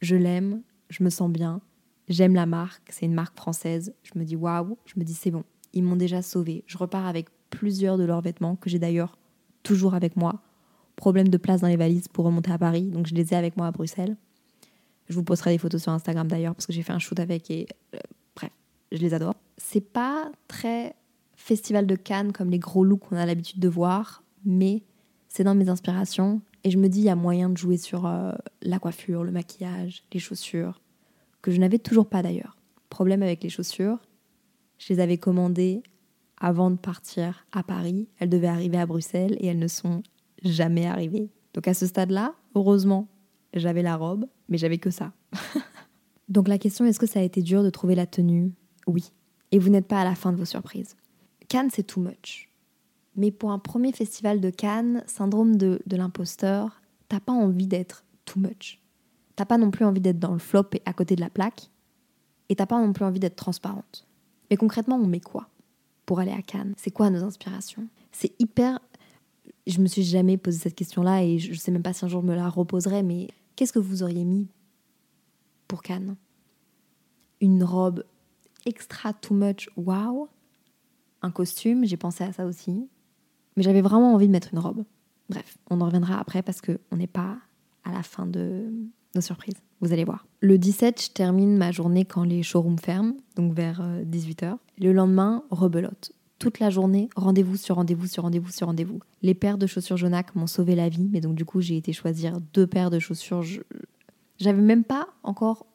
[0.00, 1.60] Je l'aime, je me sens bien.
[2.10, 3.94] J'aime la marque, c'est une marque française.
[4.02, 6.64] Je me dis waouh, je me dis c'est bon, ils m'ont déjà sauvé.
[6.66, 9.16] Je repars avec plusieurs de leurs vêtements que j'ai d'ailleurs
[9.62, 10.42] toujours avec moi.
[10.96, 13.56] Problème de place dans les valises pour remonter à Paris, donc je les ai avec
[13.56, 14.16] moi à Bruxelles.
[15.08, 17.48] Je vous posterai des photos sur Instagram d'ailleurs parce que j'ai fait un shoot avec
[17.48, 17.98] et euh,
[18.34, 18.50] bref,
[18.90, 19.36] je les adore.
[19.56, 20.96] C'est pas très
[21.36, 24.82] festival de Cannes comme les gros looks qu'on a l'habitude de voir, mais
[25.28, 28.06] c'est dans mes inspirations et je me dis il y a moyen de jouer sur
[28.06, 30.80] euh, la coiffure, le maquillage, les chaussures
[31.42, 32.56] que je n'avais toujours pas d'ailleurs.
[32.88, 33.98] Problème avec les chaussures,
[34.78, 35.82] je les avais commandées
[36.38, 38.08] avant de partir à Paris.
[38.18, 40.02] Elles devaient arriver à Bruxelles et elles ne sont
[40.42, 41.30] jamais arrivées.
[41.54, 43.08] Donc à ce stade-là, heureusement,
[43.54, 45.12] j'avais la robe, mais j'avais que ça.
[46.28, 48.52] Donc la question est-ce que ça a été dur de trouver la tenue?
[48.86, 49.12] Oui.
[49.52, 50.96] Et vous n'êtes pas à la fin de vos surprises.
[51.48, 52.48] Cannes, c'est too much.
[53.16, 58.04] Mais pour un premier festival de Cannes, syndrome de, de l'imposteur, t'as pas envie d'être
[58.24, 58.80] too much.
[59.36, 61.70] T'as pas non plus envie d'être dans le flop et à côté de la plaque.
[62.48, 64.06] Et t'as pas non plus envie d'être transparente.
[64.50, 65.48] Mais concrètement, on met quoi
[66.04, 66.74] pour aller à Cannes?
[66.76, 67.86] C'est quoi nos inspirations?
[68.10, 68.80] C'est hyper.
[69.66, 72.22] Je me suis jamais posé cette question-là et je sais même pas si un jour
[72.22, 74.48] je me la reposerai, mais qu'est-ce que vous auriez mis
[75.68, 76.16] pour Cannes?
[77.40, 78.04] Une robe
[78.66, 80.28] extra too much, wow
[81.22, 82.88] Un costume, j'ai pensé à ça aussi.
[83.56, 84.84] Mais j'avais vraiment envie de mettre une robe.
[85.28, 87.38] Bref, on en reviendra après parce qu'on n'est pas
[87.84, 88.72] à la fin de,
[89.14, 89.56] nos surprises.
[89.80, 90.26] Vous allez voir.
[90.40, 94.44] Le 17, je termine ma journée quand les showrooms ferment, donc vers 18h.
[94.44, 96.12] Euh, Le lendemain, rebelote.
[96.38, 99.00] Toute la journée, rendez-vous sur rendez-vous sur rendez-vous sur rendez-vous.
[99.22, 101.92] Les paires de chaussures Jonac m'ont sauvé la vie, mais donc du coup, j'ai été
[101.92, 103.42] choisir deux paires de chaussures.
[104.38, 105.66] J'avais même pas encore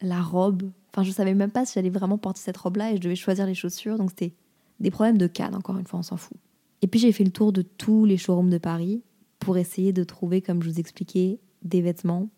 [0.00, 3.00] la robe Enfin, je savais même pas si j'allais vraiment porter cette robe-là et je
[3.00, 3.98] devais choisir les chaussures.
[3.98, 4.32] Donc, c'était
[4.78, 6.36] des problèmes de Cannes, encore une fois, on s'en fout.
[6.82, 9.02] Et puis, j'ai fait le tour de tous les showrooms de Paris
[9.40, 12.28] pour essayer de trouver, comme je vous expliquais, des vêtements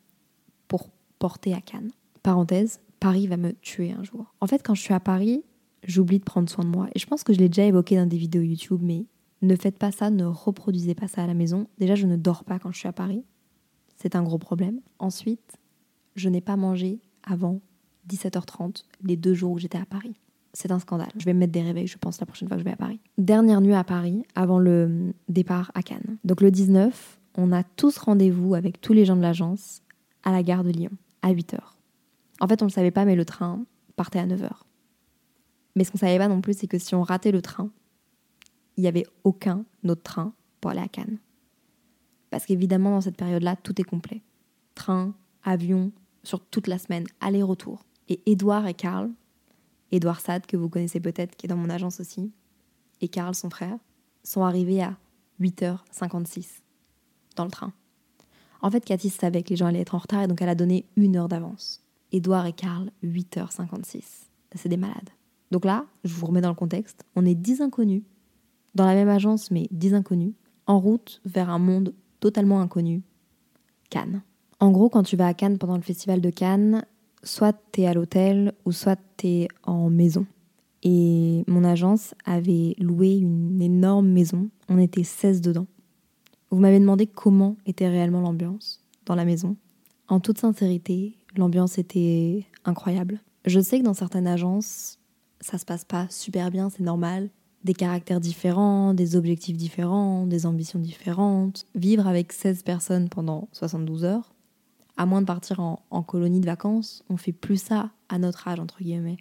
[0.69, 1.91] pour porter à Cannes.
[2.23, 4.35] Parenthèse, Paris va me tuer un jour.
[4.41, 5.45] En fait, quand je suis à Paris,
[5.85, 6.89] j'oublie de prendre soin de moi.
[6.95, 9.07] Et je pense que je l'ai déjà évoqué dans des vidéos YouTube, mais
[9.43, 11.67] ne faites pas ça, ne reproduisez pas ça à la maison.
[11.79, 13.25] Déjà, je ne dors pas quand je suis à Paris.
[13.97, 14.81] C'est un gros problème.
[14.99, 15.59] Ensuite,
[16.15, 17.61] je n'ai pas mangé avant
[18.09, 20.15] 17h30 les deux jours où j'étais à Paris.
[20.53, 21.11] C'est un scandale.
[21.19, 22.77] Je vais me mettre des réveils, je pense, la prochaine fois que je vais à
[22.77, 22.99] Paris.
[23.19, 26.17] Dernière nuit à Paris, avant le départ à Cannes.
[26.25, 29.83] Donc le 19, on a tous rendez-vous avec tous les gens de l'agence
[30.23, 30.91] à la gare de Lyon,
[31.23, 31.59] à 8h.
[32.41, 34.51] En fait, on ne le savait pas, mais le train partait à 9h.
[35.75, 37.71] Mais ce qu'on ne savait pas non plus, c'est que si on ratait le train,
[38.77, 41.19] il n'y avait aucun autre train pour aller à Cannes.
[42.31, 44.23] Parce qu'évidemment, dans cette période-là, tout est complet.
[44.75, 47.85] Train, avion, sur toute la semaine, aller-retour.
[48.09, 49.11] Et Edouard et Karl,
[49.93, 52.33] Edouard Sad, que vous connaissez peut-être, qui est dans mon agence aussi,
[53.01, 53.79] et Karl, son frère,
[54.23, 54.97] sont arrivés à
[55.41, 56.66] 8h56
[57.37, 57.73] dans le train.
[58.63, 60.55] En fait, Cathy savait que les gens allaient être en retard et donc elle a
[60.55, 61.83] donné une heure d'avance.
[62.13, 64.03] Edouard et Karl, 8h56.
[64.55, 65.11] C'est des malades.
[65.51, 68.03] Donc là, je vous remets dans le contexte, on est 10 inconnus,
[68.75, 70.33] dans la même agence, mais 10 inconnus,
[70.67, 73.03] en route vers un monde totalement inconnu,
[73.91, 74.23] Cannes.
[74.59, 76.85] En gros, quand tu vas à Cannes pendant le festival de Cannes,
[77.23, 80.27] soit t'es à l'hôtel ou soit t'es en maison.
[80.83, 84.49] Et mon agence avait loué une énorme maison.
[84.69, 85.67] On était 16 dedans.
[86.51, 89.57] Vous m'avez demandé comment était réellement l'ambiance dans la maison.
[90.09, 93.21] En toute sincérité, l'ambiance était incroyable.
[93.45, 94.99] Je sais que dans certaines agences,
[95.41, 97.31] ça se passe pas super bien, c'est normal.
[97.65, 101.67] Des caractères différents, des objectifs différents, des ambitions différentes.
[101.75, 104.33] Vivre avec 16 personnes pendant 72 heures,
[104.97, 108.47] à moins de partir en, en colonie de vacances, on fait plus ça à notre
[108.49, 109.19] âge, entre guillemets,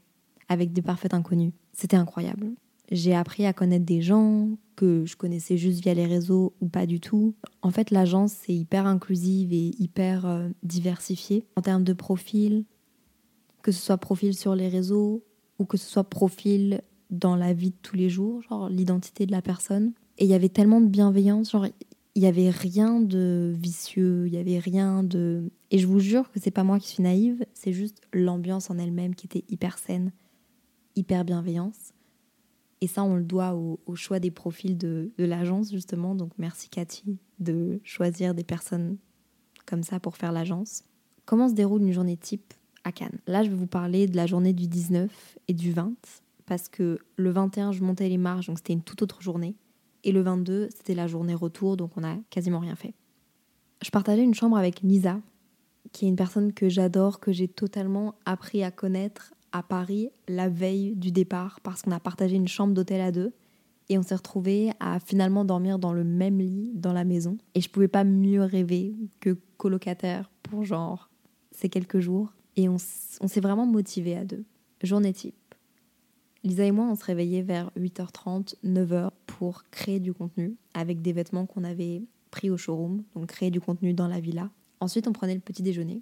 [0.47, 1.53] avec des parfaits inconnus.
[1.73, 2.51] C'était incroyable.
[2.91, 6.85] J'ai appris à connaître des gens que je connaissais juste via les réseaux ou pas
[6.85, 7.33] du tout.
[7.61, 12.65] En fait, l'agence, c'est hyper inclusive et hyper euh, diversifiée en termes de profil,
[13.61, 15.23] que ce soit profil sur les réseaux
[15.57, 19.31] ou que ce soit profil dans la vie de tous les jours, genre l'identité de
[19.31, 19.93] la personne.
[20.17, 21.67] Et il y avait tellement de bienveillance, genre
[22.15, 26.31] il y avait rien de vicieux, il y avait rien de et je vous jure
[26.31, 29.77] que c'est pas moi qui suis naïve, c'est juste l'ambiance en elle-même qui était hyper
[29.77, 30.11] saine,
[30.95, 31.94] hyper bienveillance.
[32.85, 36.13] Et ça, on le doit au, choix des profils de, l'agence, justement.
[36.13, 38.97] Donc, merci Cathy de choisir des personnes
[39.65, 40.83] comme ça pour faire l'agence.
[41.25, 43.17] Comment se déroule une journée type à Cannes?
[43.25, 45.93] Là, je vais vous parler de la journée du 19 et du 20,
[46.45, 49.55] parce que le 21, je montais les marches, donc c'était une toute autre journée.
[50.03, 52.93] Et le 22, c'était la journée retour, donc on a quasiment rien fait.
[53.83, 55.19] Je partageais une chambre avec Lisa,
[55.91, 60.49] qui est une personne que j'adore, que j'ai totalement appris à connaître à Paris la
[60.49, 63.33] veille du départ parce qu'on a partagé une chambre d'hôtel à deux
[63.87, 67.37] et on s'est retrouvés à finalement dormir dans le même lit dans la maison.
[67.53, 71.09] Et je pouvais pas mieux rêver que colocataire pour genre
[71.51, 72.33] ces quelques jours.
[72.57, 74.43] Et on, s'est vraiment motivés à deux.
[74.83, 75.35] Journée type.
[76.43, 81.13] Lisa et moi, on se réveillait vers 8h30, 9h pour créer du contenu avec des
[81.13, 84.49] vêtements qu'on avait pris au showroom, donc créer du contenu dans la villa.
[84.81, 86.01] Ensuite, on prenait le petit déjeuner.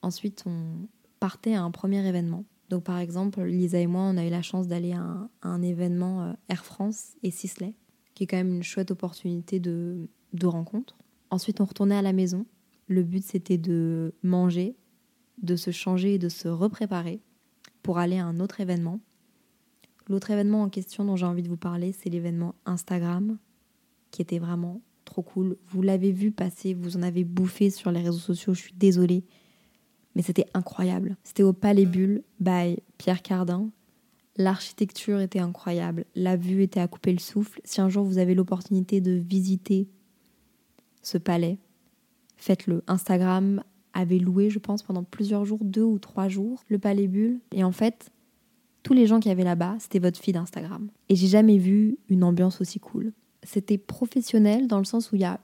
[0.00, 0.86] Ensuite, on
[1.20, 4.42] partait à un premier événement donc par exemple, Lisa et moi, on a eu la
[4.42, 7.74] chance d'aller à, un, événement euh, Air France et Sisley,
[8.14, 10.96] qui est quand même une chouette opportunité de, de rencontre.
[11.30, 12.46] Ensuite, on retournait à la maison.
[12.88, 14.76] Le but, c'était de manger,
[15.42, 17.20] de se changer et de se repréparer
[17.82, 19.00] pour aller à un autre événement.
[20.08, 23.38] L'autre événement en question dont j'ai envie de vous parler, c'est l'événement Instagram,
[24.10, 25.56] qui était vraiment trop cool.
[25.68, 29.24] Vous l'avez vu passer, vous en avez bouffé sur les réseaux sociaux, je suis désolée
[30.16, 31.16] mais c'était incroyable.
[31.22, 33.68] C'était au Palais Bulle, by Pierre Cardin.
[34.38, 37.60] L'architecture était incroyable, la vue était à couper le souffle.
[37.64, 39.88] Si un jour vous avez l'opportunité de visiter
[41.02, 41.58] ce palais,
[42.36, 42.82] faites-le.
[42.86, 47.40] Instagram avait loué, je pense, pendant plusieurs jours, deux ou trois jours, le Palais Bulle.
[47.52, 48.10] Et en fait,
[48.82, 50.88] tous les gens qui avaient là-bas, c'était votre fille d'Instagram.
[51.08, 53.12] Et j'ai jamais vu une ambiance aussi cool.
[53.42, 55.40] C'était professionnel dans le sens où il n'y a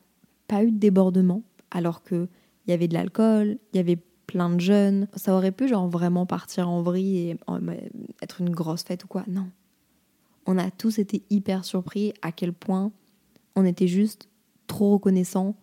[0.49, 2.29] pas eu de débordement, alors qu'il
[2.69, 3.99] y avait de l'alcool, il y avait
[4.33, 5.09] plein de jeunes.
[5.15, 7.37] Ça aurait pu genre vraiment partir en vrille et
[8.23, 9.25] être une grosse fête ou quoi.
[9.29, 9.49] Non.
[10.47, 12.93] On a tous été hyper surpris à quel point
[13.55, 14.29] on était juste
[14.67, 15.55] trop reconnaissants,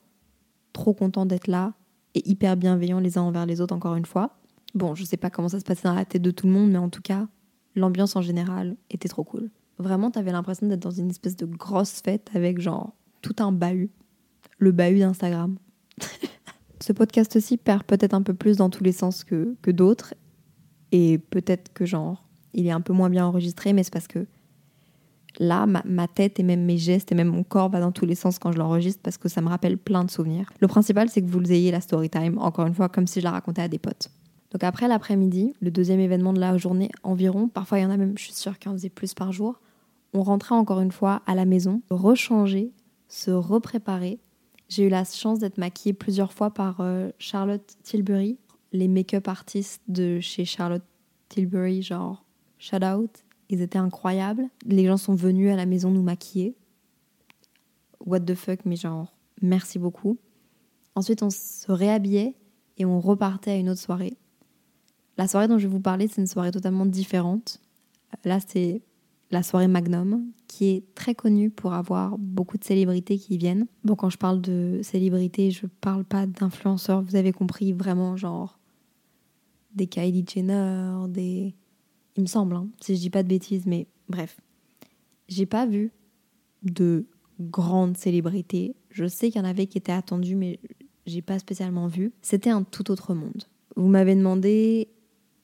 [0.71, 1.73] trop contents d'être là
[2.13, 4.37] et hyper bienveillants les uns envers les autres encore une fois.
[4.75, 6.69] Bon, je sais pas comment ça se passait dans la tête de tout le monde,
[6.69, 7.27] mais en tout cas,
[7.75, 9.49] l'ambiance en général était trop cool.
[9.79, 13.89] Vraiment, t'avais l'impression d'être dans une espèce de grosse fête avec genre tout un bahut.
[14.59, 15.57] Le bahut d'Instagram.
[16.81, 20.13] Ce podcast aussi perd peut-être un peu plus dans tous les sens que, que d'autres.
[20.91, 24.25] Et peut-être que genre, il est un peu moins bien enregistré, mais c'est parce que
[25.37, 28.15] là, ma, tête et même mes gestes et même mon corps va dans tous les
[28.15, 30.51] sens quand je l'enregistre parce que ça me rappelle plein de souvenirs.
[30.59, 33.25] Le principal, c'est que vous ayez la story time, encore une fois, comme si je
[33.25, 34.09] la racontais à des potes.
[34.51, 37.97] Donc après l'après-midi, le deuxième événement de la journée environ, parfois il y en a
[37.97, 39.61] même, je suis sûre qu'il en faisait plus par jour,
[40.13, 42.71] on rentrait encore une fois à la maison, rechanger,
[43.07, 44.19] se repréparer.
[44.69, 48.37] J'ai eu la chance d'être maquillée plusieurs fois par euh, Charlotte Tilbury,
[48.71, 50.83] les make-up artistes de chez Charlotte
[51.27, 52.23] Tilbury, genre
[52.59, 54.47] shout out, ils étaient incroyables.
[54.65, 56.55] Les gens sont venus à la maison nous maquiller.
[58.05, 60.19] What the fuck, mais genre merci beaucoup.
[60.93, 62.35] Ensuite, on se réhabillait
[62.77, 64.17] et on repartait à une autre soirée.
[65.17, 67.59] La soirée dont je vais vous parler, c'est une soirée totalement différente.
[68.23, 68.81] Là, c'est
[69.31, 73.67] la soirée Magnum, qui est très connue pour avoir beaucoup de célébrités qui y viennent.
[73.83, 78.59] Bon, quand je parle de célébrités, je parle pas d'influenceurs, vous avez compris, vraiment genre
[79.75, 81.53] des Kylie Jenner, des...
[82.17, 84.41] Il me semble, hein, si je dis pas de bêtises, mais bref.
[85.27, 85.91] J'ai pas vu
[86.63, 87.05] de
[87.39, 88.75] grandes célébrités.
[88.89, 90.59] Je sais qu'il y en avait qui étaient attendues, mais
[91.05, 92.11] j'ai pas spécialement vu.
[92.21, 93.43] C'était un tout autre monde.
[93.75, 94.89] Vous m'avez demandé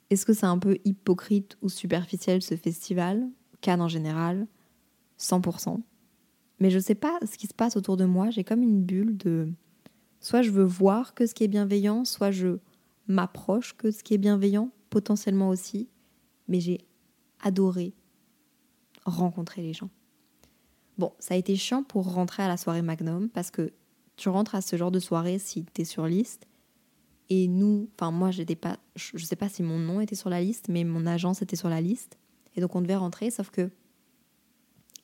[0.10, 3.28] est-ce que c'est un peu hypocrite ou superficiel ce festival?
[3.68, 4.48] En général,
[5.20, 5.82] 100%.
[6.60, 8.30] Mais je sais pas ce qui se passe autour de moi.
[8.30, 9.52] J'ai comme une bulle de.
[10.20, 12.60] Soit je veux voir que ce qui est bienveillant, soit je
[13.08, 15.90] m'approche que ce qui est bienveillant, potentiellement aussi.
[16.48, 16.80] Mais j'ai
[17.42, 17.94] adoré
[19.06, 19.90] rencontrer les gens.
[20.98, 23.74] Bon, ça a été chiant pour rentrer à la soirée Magnum parce que
[24.16, 26.48] tu rentres à ce genre de soirée si tu es sur liste.
[27.30, 30.42] Et nous, enfin moi, j'étais pas, je sais pas si mon nom était sur la
[30.42, 32.18] liste, mais mon agence était sur la liste.
[32.56, 33.70] Et donc on devait rentrer, sauf que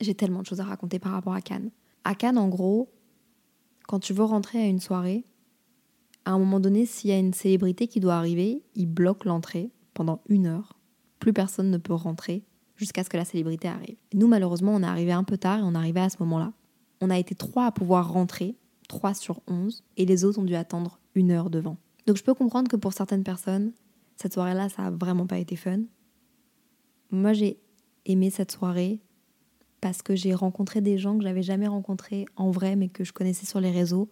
[0.00, 1.70] j'ai tellement de choses à raconter par rapport à Cannes.
[2.04, 2.90] À Cannes, en gros,
[3.86, 5.24] quand tu veux rentrer à une soirée,
[6.24, 9.70] à un moment donné, s'il y a une célébrité qui doit arriver, ils bloquent l'entrée
[9.94, 10.78] pendant une heure.
[11.18, 12.44] Plus personne ne peut rentrer
[12.76, 13.96] jusqu'à ce que la célébrité arrive.
[14.14, 16.52] nous, malheureusement, on est arrivé un peu tard et on est arrivé à ce moment-là.
[17.00, 18.56] On a été trois à pouvoir rentrer,
[18.88, 21.76] trois sur onze, et les autres ont dû attendre une heure devant.
[22.06, 23.72] Donc je peux comprendre que pour certaines personnes,
[24.16, 25.80] cette soirée-là, ça a vraiment pas été fun.
[27.12, 27.60] Moi, j'ai
[28.06, 29.00] aimé cette soirée
[29.82, 33.12] parce que j'ai rencontré des gens que j'avais jamais rencontrés en vrai, mais que je
[33.12, 34.08] connaissais sur les réseaux.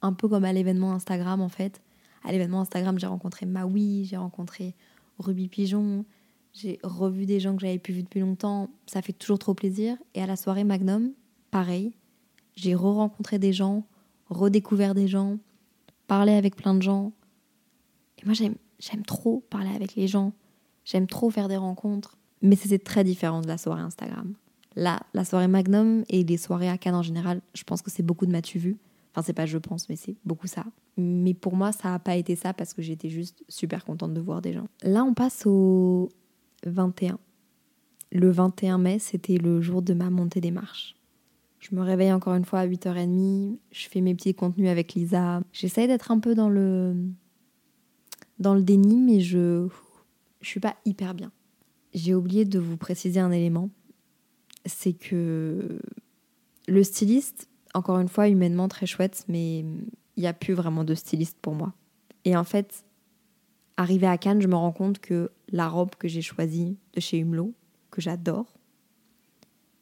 [0.00, 1.82] Un peu comme à l'événement Instagram, en fait.
[2.24, 4.74] À l'événement Instagram, j'ai rencontré Maui, j'ai rencontré
[5.18, 6.06] Ruby Pigeon,
[6.54, 8.70] j'ai revu des gens que j'avais plus vus depuis longtemps.
[8.86, 9.98] Ça fait toujours trop plaisir.
[10.14, 11.12] Et à la soirée Magnum,
[11.50, 11.92] pareil.
[12.56, 13.84] J'ai re-rencontré des gens,
[14.30, 15.38] redécouvert des gens,
[16.06, 17.12] parlé avec plein de gens.
[18.18, 20.32] Et moi, j'aime trop parler avec les gens.
[20.84, 22.16] J'aime trop faire des rencontres.
[22.42, 24.34] Mais c'était très différent de la soirée Instagram.
[24.76, 28.02] Là, la soirée Magnum et les soirées à Cannes en général, je pense que c'est
[28.02, 28.78] beaucoup de matu vu.
[29.12, 30.64] Enfin, c'est pas je pense, mais c'est beaucoup ça.
[30.96, 34.20] Mais pour moi, ça n'a pas été ça parce que j'étais juste super contente de
[34.20, 34.68] voir des gens.
[34.82, 36.10] Là, on passe au
[36.64, 37.18] 21.
[38.12, 40.96] Le 21 mai, c'était le jour de ma montée des marches.
[41.58, 45.42] Je me réveille encore une fois à 8h30, je fais mes petits contenus avec Lisa.
[45.52, 46.96] J'essaye d'être un peu dans le
[48.38, 49.68] dans le déni, mais je
[50.40, 51.30] je suis pas hyper bien.
[51.92, 53.70] J'ai oublié de vous préciser un élément,
[54.64, 55.80] c'est que
[56.68, 60.94] le styliste, encore une fois, humainement très chouette, mais il n'y a plus vraiment de
[60.94, 61.74] styliste pour moi.
[62.24, 62.84] Et en fait,
[63.76, 67.18] arrivé à Cannes, je me rends compte que la robe que j'ai choisie de chez
[67.18, 67.54] Humlo,
[67.90, 68.54] que j'adore,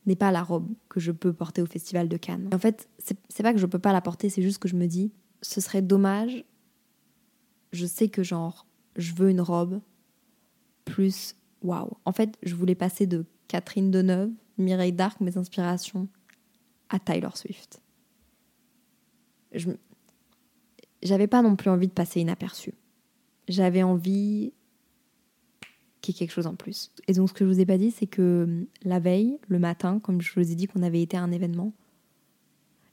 [0.07, 2.49] n'est pas la robe que je peux porter au festival de Cannes.
[2.53, 4.87] En fait, c'est pas que je peux pas la porter, c'est juste que je me
[4.87, 6.45] dis, ce serait dommage.
[7.73, 8.67] Je sais que genre,
[8.97, 9.81] je veux une robe
[10.87, 11.97] plus waouh.
[12.05, 16.09] En fait, je voulais passer de Catherine Deneuve, Mireille Darc, mes inspirations,
[16.89, 17.81] à Tyler Swift.
[19.53, 19.71] Je
[21.03, 22.75] j'avais pas non plus envie de passer inaperçu.
[23.47, 24.53] J'avais envie
[26.01, 26.91] qu'il y ait quelque chose en plus.
[27.07, 29.59] Et donc, ce que je vous ai pas dit, c'est que hum, la veille, le
[29.59, 31.73] matin, comme je vous ai dit qu'on avait été à un événement,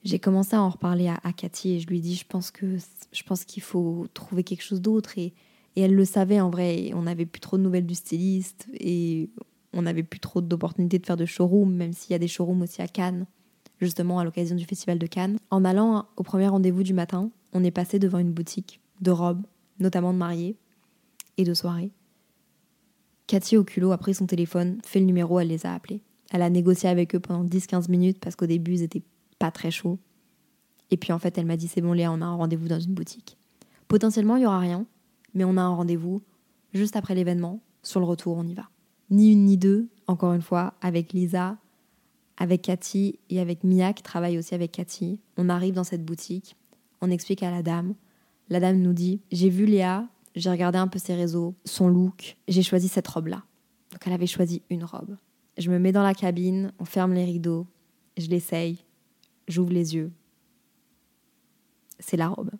[0.04, 2.54] j'ai commencé à en reparler à, Cathy et je lui ai dit je pense
[3.12, 5.34] je pense qu'il faut trouver quelque chose d'autre et
[5.76, 6.92] et elle le savait en vrai.
[6.94, 9.30] On n'avait plus trop de nouvelles du styliste et
[9.74, 12.62] on n'avait plus trop d'opportunités de faire de showroom, même s'il y a des showrooms
[12.62, 13.26] aussi à Cannes,
[13.80, 15.38] justement à l'occasion du festival de Cannes.
[15.52, 19.46] En allant au premier rendez-vous du matin, on est passé devant une boutique de robes,
[19.80, 20.56] notamment de mariée
[21.38, 21.92] et de soirée.
[23.28, 26.02] Cathy au a pris son téléphone, fait le numéro, elle les a appelés.
[26.32, 29.04] Elle a négocié avec eux pendant 10-15 minutes parce qu'au début ils étaient
[29.40, 30.00] pas très chauds.
[30.92, 32.80] Et puis en fait elle m'a dit c'est bon Léa, on a un rendez-vous dans
[32.80, 33.38] une boutique.
[33.88, 34.86] Potentiellement il y aura rien,
[35.36, 36.21] mais on a un rendez-vous
[36.74, 37.60] juste après l'événement.
[37.84, 38.69] Sur le retour, on y va.
[39.12, 41.58] Ni une ni deux, encore une fois, avec Lisa,
[42.38, 45.19] avec Cathy et avec Mia qui travaille aussi avec Cathy.
[45.38, 46.56] On arrive dans cette boutique,
[47.02, 47.93] on explique à la dame.
[48.50, 52.38] La dame nous dit J'ai vu Léa, j'ai regardé un peu ses réseaux, son look.
[52.48, 53.43] J'ai choisi cette robe-là.
[53.91, 55.15] Donc elle avait choisi une robe.
[55.58, 57.65] Je me mets dans la cabine, on ferme les rideaux,
[58.17, 58.84] je l'essaye,
[59.48, 60.12] j'ouvre les yeux.
[62.00, 62.52] C'est la robe.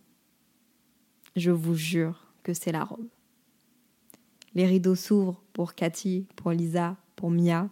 [1.36, 3.10] Je vous jure que c'est la robe.
[4.54, 7.70] Les rideaux s'ouvrent pour Cathy, pour Lisa, pour Mia.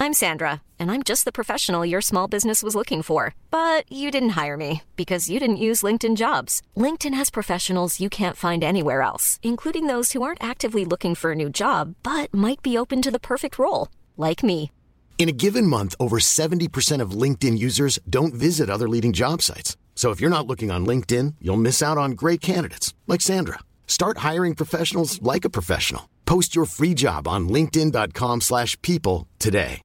[0.00, 3.34] I'm Sandra, and I'm just the professional your small business was looking for.
[3.50, 6.62] But you didn't hire me because you didn't use LinkedIn jobs.
[6.76, 11.32] LinkedIn has professionals you can't find anywhere else, including those who aren't actively looking for
[11.32, 14.70] a new job but might be open to the perfect role, like me.
[15.18, 19.76] In a given month, over 70% of LinkedIn users don't visit other leading job sites.
[19.98, 23.58] So if you're not looking on LinkedIn, you'll miss out on great candidates like Sandra.
[23.88, 26.08] Start hiring professionals like a professional.
[26.24, 29.80] Post your free job on linkedin.com/people today.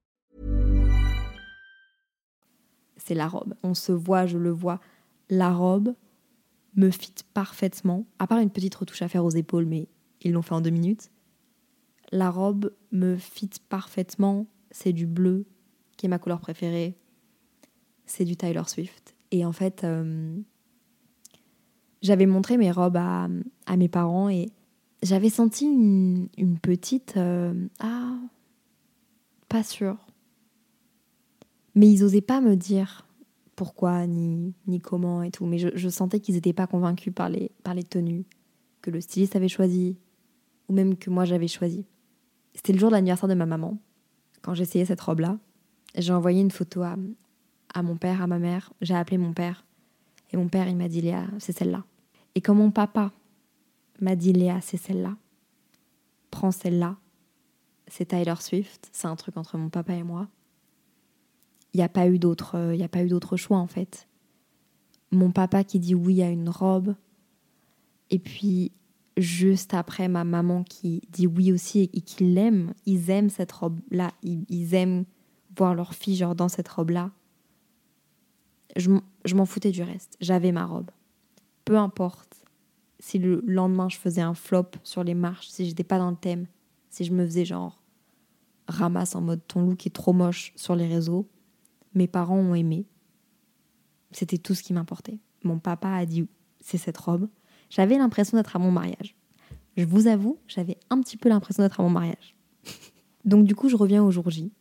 [3.04, 3.54] c'est la robe.
[3.64, 4.80] On se voit, je le vois.
[5.30, 5.96] La robe
[6.76, 9.88] me fit parfaitement, à part une petite retouche à faire aux épaules, mais
[10.22, 11.12] ils l'ont fait en deux minutes.
[12.12, 14.48] La robe me fit parfaitement.
[14.72, 15.46] C'est du bleu,
[15.98, 16.98] qui est ma couleur préférée.
[18.06, 19.13] C'est du Tyler Swift.
[19.34, 20.38] Et en fait, euh,
[22.04, 23.28] j'avais montré mes robes à,
[23.76, 24.52] mes parents et
[25.02, 26.30] j'avais senti une,
[26.62, 27.18] petite...
[27.18, 28.16] euh, ah,
[29.50, 29.98] pas sûre.
[31.74, 33.08] Mais ils osaient pas me dire
[33.56, 35.48] pourquoi, ni, ni comment et tout.
[35.48, 38.26] Mais je, je sentais qu'ils n'étaient pas convaincus par les, par les tenues
[38.84, 39.98] que le styliste avait choisi,
[40.70, 41.88] ou même que moi j'avais choisi.
[42.54, 43.80] C'était le jour de l'anniversaire de ma maman.
[44.44, 45.40] Quand essayé cette robe-là,
[45.98, 46.98] j'ai envoyé une photo à,
[47.74, 48.72] à mon père, à ma mère.
[48.82, 49.66] J'ai appelé mon père.
[50.32, 51.84] Et mon père, il m'a dit Léa, c'est celle-là.
[52.36, 53.12] Et quand mon papa
[54.02, 55.16] m'a dit Léa, c'est celle-là,
[56.32, 56.98] prends celle-là,
[57.88, 60.28] c'est Tyler Swift, c'est un truc entre mon papa et moi.
[61.74, 64.08] Il n'y a pas eu d'autre, euh, a pas eu d'autre choix en fait.
[65.12, 66.96] Mon papa qui dit oui à une robe,
[68.10, 68.72] et puis
[69.18, 74.12] juste après ma maman qui dit oui aussi et, qui l'aime, ils aiment cette robe-là,
[74.24, 75.06] ils aiment
[75.56, 77.12] voir leur fille genre dans cette robe-là.
[78.76, 78.90] Je,
[79.36, 80.90] m'en foutais du reste, j'avais ma robe.
[81.66, 82.44] Peu importe
[83.00, 86.16] si le lendemain je faisais un flop sur les marches, si j'étais pas dans le
[86.16, 86.48] thème,
[86.90, 87.82] si je me faisais genre
[88.68, 91.28] ramasse en mode ton look est trop moche sur les réseaux,
[91.94, 92.86] mes parents ont aimé.
[94.12, 95.20] C'était tout ce qui m'importait.
[95.44, 96.28] Mon papa a dit
[96.60, 97.28] c'est cette robe.
[97.70, 99.16] J'avais l'impression d'être à mon mariage.
[99.76, 102.36] Je vous avoue, j'avais un petit peu l'impression d'être à mon mariage.
[103.26, 104.52] Donc du coup, je reviens au jour J.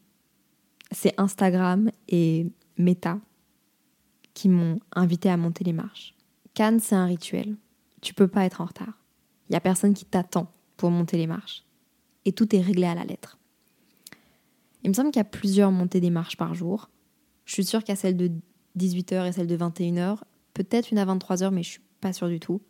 [0.90, 2.46] C'est Instagram et
[2.76, 3.18] Meta
[4.34, 6.14] qui m'ont invité à monter les marches.
[6.54, 7.56] Cannes, c'est un rituel.
[8.00, 8.98] Tu peux pas être en retard.
[9.48, 11.64] Il y a personne qui t'attend pour monter les marches.
[12.24, 13.38] Et tout est réglé à la lettre.
[14.82, 16.90] Il me semble qu'il y a plusieurs montées des marches par jour.
[17.44, 18.30] Je suis sûre a celle de
[18.78, 20.18] 18h et celle de 21h.
[20.54, 22.60] Peut-être une à 23h, mais je suis pas sûre du tout.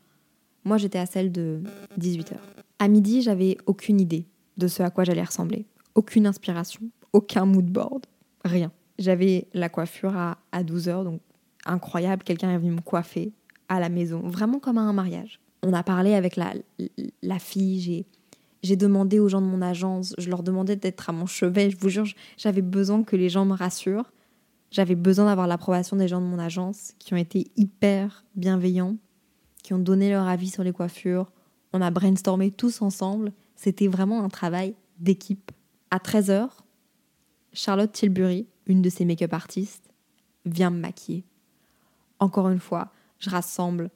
[0.64, 1.62] Moi, j'étais à celle de
[1.98, 2.37] 18h.
[2.79, 5.66] À midi, j'avais aucune idée de ce à quoi j'allais ressembler.
[5.94, 8.07] Aucune inspiration, aucun mood board,
[8.44, 8.72] rien.
[8.98, 11.20] J'avais la coiffure à, à 12h, donc
[11.66, 12.22] incroyable.
[12.22, 13.33] Quelqu'un est venu me coiffer
[13.68, 15.40] à la maison, vraiment comme à un mariage.
[15.62, 18.07] On a parlé avec la, fille, j'ai
[18.62, 21.70] j'ai demandé aux gens de mon agence, je leur demandais d'être à mon chevet.
[21.70, 24.12] Je vous jure, j'avais besoin que les gens me rassurent.
[24.70, 28.96] J'avais besoin d'avoir l'approbation des gens de mon agence qui ont été hyper bienveillants,
[29.62, 31.31] qui ont donné leur avis sur les coiffures.
[31.72, 33.33] On a brainstormé tous ensemble.
[33.57, 35.51] C'était vraiment un travail d'équipe.
[35.90, 36.48] À 13h,
[37.53, 39.90] Charlotte Tilbury, une de ses make-up artistes,
[40.46, 41.25] vient me maquiller.
[42.23, 43.91] Encore une fois, je rassemble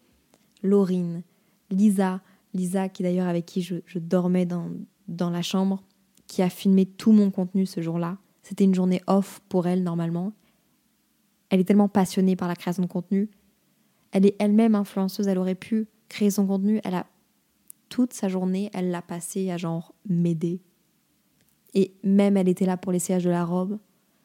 [0.65, 1.23] Laurine,
[1.71, 2.21] Lisa,
[2.55, 4.69] Lisa, qui d'ailleurs avec qui je, dormais dans,
[5.07, 5.85] dans la chambre,
[6.27, 8.19] qui a filmé tout mon contenu ce jour-là.
[8.43, 10.33] C'était une journée off pour elle normalement.
[11.51, 13.31] Elle est tellement passionnée par la création de contenu.
[14.11, 16.81] Elle est elle-même influenceuse, elle aurait pu créer son contenu.
[16.83, 17.07] Elle a
[17.91, 20.61] toute sa journée, elle l'a passée à genre m'aider.
[21.75, 23.79] Et même elle était là pour l'essayage de la robe.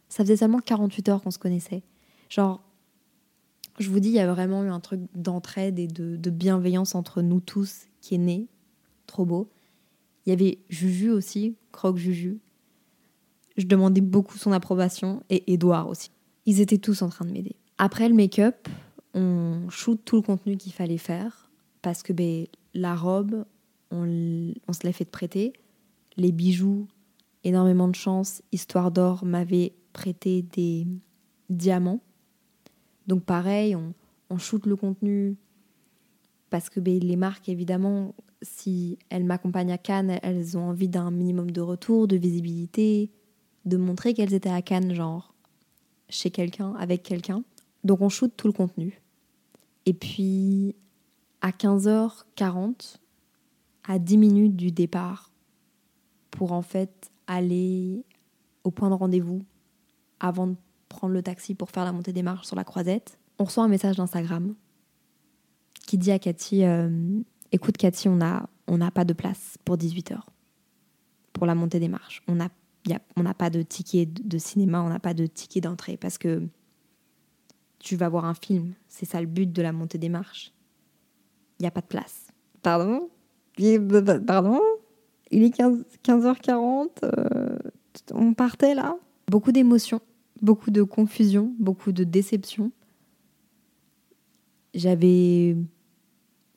[0.09, 1.83] Ça faisait seulement 48 heures qu'on se connaissait.
[2.29, 2.63] Genre,
[3.81, 7.21] je vous dis, il y a vraiment eu un truc d'entraide et de, bienveillance entre
[7.21, 8.47] nous tous qui est né.
[9.07, 9.49] Trop beau.
[10.25, 12.39] Il y avait Juju aussi, Croque Juju.
[13.57, 16.11] Je demandais beaucoup son approbation et Edouard aussi.
[16.45, 17.55] Ils étaient tous en train de m'aider.
[17.77, 18.67] Après le make-up,
[19.13, 21.51] on shoot tout le contenu qu'il fallait faire
[21.81, 23.45] parce que ben, la robe,
[23.91, 25.53] on se l'a fait prêter.
[26.17, 26.87] Les bijoux,
[27.43, 28.41] énormément de chance.
[28.51, 30.87] Histoire d'or m'avait prêté des
[31.49, 32.01] diamants.
[33.07, 33.93] Donc pareil, on,
[34.29, 35.35] on shoot le contenu
[36.49, 41.09] parce que ben, les marques, évidemment, si elles m'accompagnent à Cannes, elles ont envie d'un
[41.09, 43.09] minimum de retour, de visibilité,
[43.65, 45.33] de montrer qu'elles étaient à Cannes, genre
[46.09, 47.43] chez quelqu'un, avec quelqu'un.
[47.83, 49.01] Donc on shoot tout le contenu.
[49.85, 50.75] Et puis,
[51.41, 52.97] à 15h40,
[53.87, 55.31] à 10 minutes du départ,
[56.31, 58.03] pour en fait aller
[58.63, 59.43] au point de rendez-vous
[60.19, 60.55] avant de
[60.91, 63.67] prendre le taxi pour faire la montée des marches sur la croisette, on reçoit un
[63.67, 64.53] message d'Instagram
[65.87, 66.89] qui dit à Cathy euh,
[67.51, 70.19] Écoute, Cathy, on n'a on pas de place pour 18h
[71.33, 72.21] pour la montée des marches.
[72.27, 72.49] On n'a
[73.15, 76.43] on pas de ticket de cinéma, on n'a pas de ticket d'entrée parce que
[77.79, 78.73] tu vas voir un film.
[78.87, 80.53] C'est ça le but de la montée des marches.
[81.59, 82.27] Il n'y a pas de place.
[82.61, 83.09] Pardon?
[84.25, 84.59] Pardon?
[85.31, 87.05] Il est 15, h 40
[88.13, 88.95] On partait là?
[89.27, 90.01] Beaucoup d'émotions,
[90.41, 92.71] beaucoup de confusion, beaucoup de déception.
[94.73, 95.55] J'avais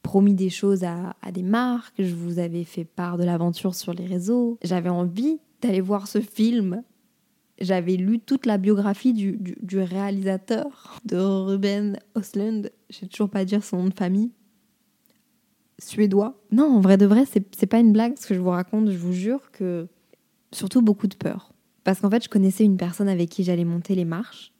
[0.03, 4.07] promis des choses à, des marques, je vous avais fait part de l'aventure sur les
[4.07, 4.59] réseaux.
[4.63, 6.83] J'avais envie d'aller voir ce film.
[7.61, 12.71] J'avais lu toute la biographie du, réalisateur de Ruben Östlund.
[12.91, 14.31] Je sais toujours pas dire son nom de famille.
[15.79, 16.39] Suédois.
[16.53, 18.91] Non, en vrai de vrai, c'est pas une blague ce que je vous raconte.
[18.91, 19.89] Je vous jure que
[20.53, 21.54] surtout beaucoup de peur.
[21.85, 24.53] Parce qu'en fait, je connaissais une personne avec qui j'allais monter les marches.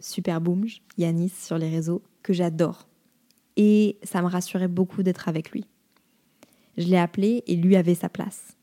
[0.00, 0.66] Super boom,
[0.98, 2.88] Yanis sur les réseaux, que j'adore.
[3.56, 5.64] Et ça me rassurait beaucoup d'être avec lui.
[6.76, 8.56] Je l'ai appelé et lui avait sa place.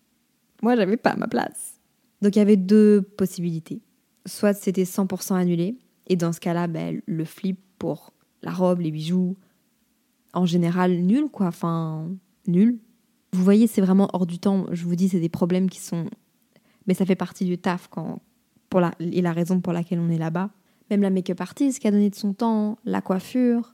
[0.62, 1.80] Moi, j'avais pas ma place.
[2.22, 3.82] Donc il y avait deux possibilités.
[4.28, 8.92] Soit c'était 100% annulé, et dans ce cas-là, ben, le flip pour la robe, les
[8.92, 9.38] bijoux,
[10.34, 11.48] en général nul, quoi.
[11.48, 12.10] Enfin,
[12.48, 12.80] nul.
[13.34, 14.66] Vous voyez, c'est vraiment hors du temps.
[14.72, 16.06] Je vous dis, c'est des problèmes qui sont.
[16.92, 18.22] Mais ça fait partie du taf quand.
[18.70, 18.92] Pour la...
[19.00, 20.50] Et la raison pour laquelle on est là-bas.
[20.90, 23.74] Même la make-up artiste qui a donné de son temps, la coiffure,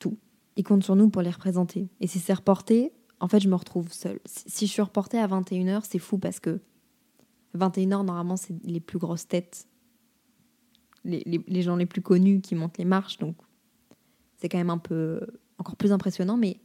[0.00, 0.18] tout.
[0.56, 1.88] Ils comptent sur nous pour les représenter.
[2.00, 4.18] Et si c'est reporté, en fait, je me retrouve seule.
[4.26, 6.60] Si je suis reportée à 21h, c'est fou parce que
[7.56, 9.68] 21h, normalement, c'est les plus grosses têtes,
[11.04, 13.18] les, les, gens les plus connus qui montent les marches.
[13.18, 13.36] Donc,
[14.36, 15.20] c'est quand même un peu
[15.58, 16.58] encore plus impressionnant, mais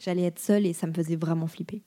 [0.00, 1.84] j'allais être seule et ça me faisait vraiment flipper.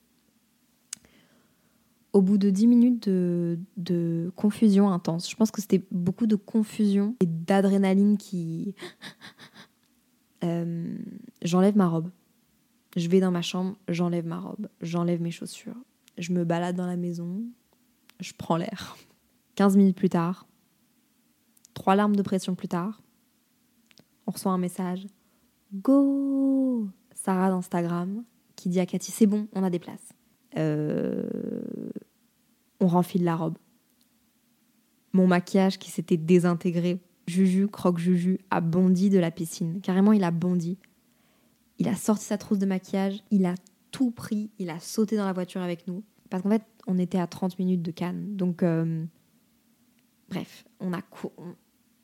[2.12, 7.16] Au bout de 10 minutes de, confusion intense, je pense que c'était beaucoup de confusion
[7.20, 8.74] et d'adrénaline qui.
[10.44, 10.98] Euh,
[11.42, 12.10] j'enlève ma robe.
[12.96, 15.76] Je vais dans ma chambre, j'enlève ma robe, j'enlève mes chaussures.
[16.18, 17.44] Je me balade dans la maison,
[18.18, 18.96] je prends l'air.
[19.54, 20.48] 15 minutes plus tard,
[21.74, 23.02] trois larmes de pression plus tard,
[24.26, 25.06] on reçoit un message.
[25.72, 28.24] Go Sarah d'Instagram
[28.56, 30.12] qui dit à Cathy c'est bon, on a des places.
[30.56, 31.28] Euh,
[32.80, 33.58] on renfile la robe.
[35.12, 39.80] Mon maquillage qui s'était désintégré, Juju, croque Juju, a bondi de la piscine.
[39.80, 40.78] Carrément, il a bondi.
[41.78, 43.54] Il a sorti sa trousse de maquillage, il a
[43.90, 46.02] tout pris, il a sauté dans la voiture avec nous.
[46.30, 48.36] Parce qu'en fait, on était à 30 minutes de Cannes.
[48.36, 49.04] Donc, euh,
[50.28, 51.00] bref, on a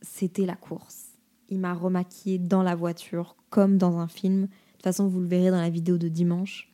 [0.02, 1.06] c'était la course.
[1.48, 4.42] Il m'a remaquillée dans la voiture, comme dans un film.
[4.42, 6.72] De toute façon, vous le verrez dans la vidéo de dimanche.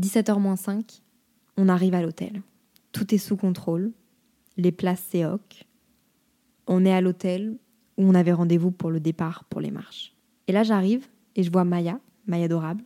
[0.00, 1.02] 17h 5,
[1.56, 2.42] on arrive à l'hôtel.
[2.92, 3.92] Tout est sous contrôle.
[4.56, 5.66] Les places, ok.
[6.66, 7.58] On est à l'hôtel
[7.96, 10.14] où on avait rendez-vous pour le départ pour les marches.
[10.46, 12.84] Et là, j'arrive et je vois Maya, Maya adorable,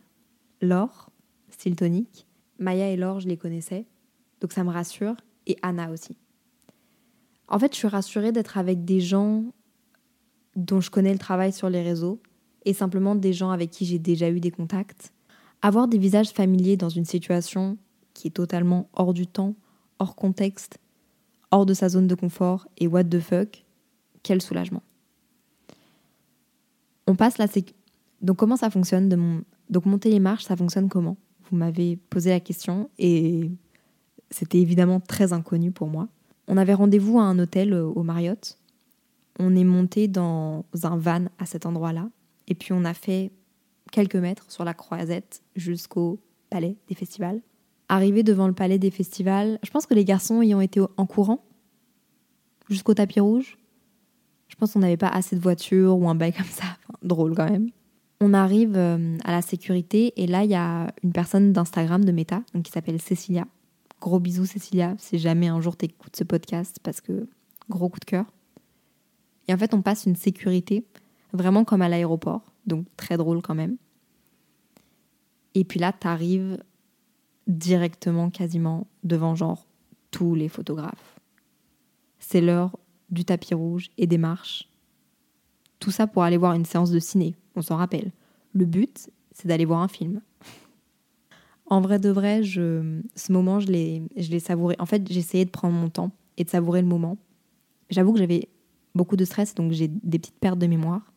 [0.61, 1.09] Laure,
[1.49, 2.25] style tonique.
[2.57, 3.85] Maya et Laure, je les connaissais.
[4.41, 5.15] Donc ça me rassure.
[5.45, 6.17] Et Anna aussi.
[7.47, 9.45] En fait, je suis rassurée d'être avec des gens
[10.55, 12.21] dont je connais le travail sur les réseaux
[12.65, 15.13] et simplement des gens avec qui j'ai déjà eu des contacts.
[15.61, 17.77] Avoir des visages familiers dans une situation
[18.13, 19.55] qui est totalement hors du temps,
[19.99, 20.79] hors contexte,
[21.51, 23.65] hors de sa zone de confort et what the fuck,
[24.23, 24.83] quel soulagement.
[27.07, 27.73] On passe la sécu...
[28.21, 29.41] Donc comment ça fonctionne de mon...
[29.69, 31.17] Donc monter les marches, ça fonctionne comment?
[31.49, 33.51] Vous m'avez posé la question et
[34.29, 36.07] c'était évidemment très inconnu pour moi.
[36.47, 38.57] On avait rendez-vous à un hôtel euh, au Marriott.
[39.39, 42.09] On est monté dans un van à cet endroit-là.
[42.47, 43.31] Et puis on a fait
[43.91, 47.41] quelques mètres sur la croisette jusqu'au palais des festivals.
[47.89, 51.05] Arrivé devant le palais des festivals, je pense que les garçons y ont été en
[51.05, 51.43] courant
[52.69, 53.57] jusqu'au tapis rouge.
[54.47, 56.77] Je pense qu'on n'avait pas assez de voitures ou un bail comme ça.
[57.01, 57.69] drôle quand même.
[58.21, 62.11] On arrive euh, à la sécurité et là, il y a une personne d'Instagram de
[62.11, 63.47] Meta donc qui s'appelle Cecilia,
[64.01, 67.27] Gros bisous Cécilia, si jamais un jour tu écoutes ce podcast parce que
[67.69, 68.25] gros coup de cœur.
[69.47, 70.85] Et en fait, on passe une sécurité
[71.33, 73.77] vraiment comme à l'aéroport, donc très drôle quand même.
[75.55, 76.59] Et puis là, tu arrives
[77.49, 79.65] directement quasiment devant genre
[80.11, 81.19] tous les photographes.
[82.19, 82.77] C'est l'heure
[83.09, 84.69] du tapis rouge et des marches.
[85.79, 88.11] Tout ça pour aller voir une séance de ciné, on s'en rappelle.
[88.53, 90.21] Le but, c'est d'aller voir un film.
[91.71, 94.75] En vrai de vrai, je, ce moment, je l'ai savouré.
[94.79, 97.19] En fait, j'essayais de prendre mon temps et de savourer le moment.
[97.91, 98.49] J'avoue que j'avais
[98.95, 101.13] beaucoup de stress, donc j'ai des petites pertes de mémoire.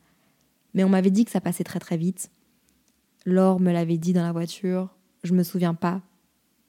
[0.75, 2.31] Mais on m'avait dit que ça passait très très vite.
[3.25, 4.91] Laure me l'avait dit dans la voiture.
[5.25, 6.03] Je me souviens pas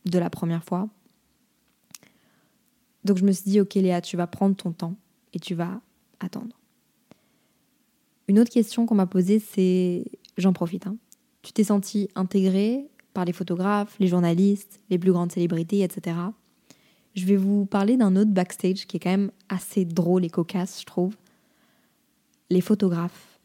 [0.06, 0.90] de la première fois.
[3.04, 4.96] Donc je me suis dit, ok Léa, tu vas prendre ton temps
[5.34, 5.82] et tu vas
[6.20, 6.58] attendre.
[8.28, 10.06] Une autre question qu'on m'a posée, c'est,
[10.38, 10.96] j'en profite, hein.
[11.42, 16.18] tu t'es senti intégrée par les photographes, les journalistes, les plus grandes célébrités, etc.
[17.16, 20.80] Je vais vous parler d'un autre backstage qui est quand même assez drôle et cocasse,
[20.80, 21.16] je trouve.
[22.50, 23.40] Les photographes.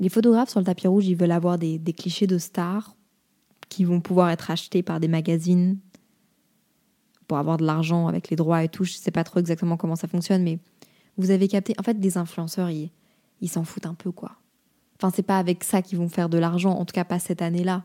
[0.00, 2.96] Les photographes sur le tapis rouge, ils veulent avoir des, des clichés de stars
[3.68, 5.78] qui vont pouvoir être achetés par des magazines
[7.26, 8.84] pour avoir de l'argent avec les droits et tout.
[8.84, 10.58] Je sais pas trop exactement comment ça fonctionne, mais
[11.16, 11.74] vous avez capté.
[11.78, 14.36] En fait, des influenceurs, ils s'en foutent un peu, quoi.
[14.98, 17.42] Enfin, c'est pas avec ça qu'ils vont faire de l'argent, en tout cas pas cette
[17.42, 17.84] année-là.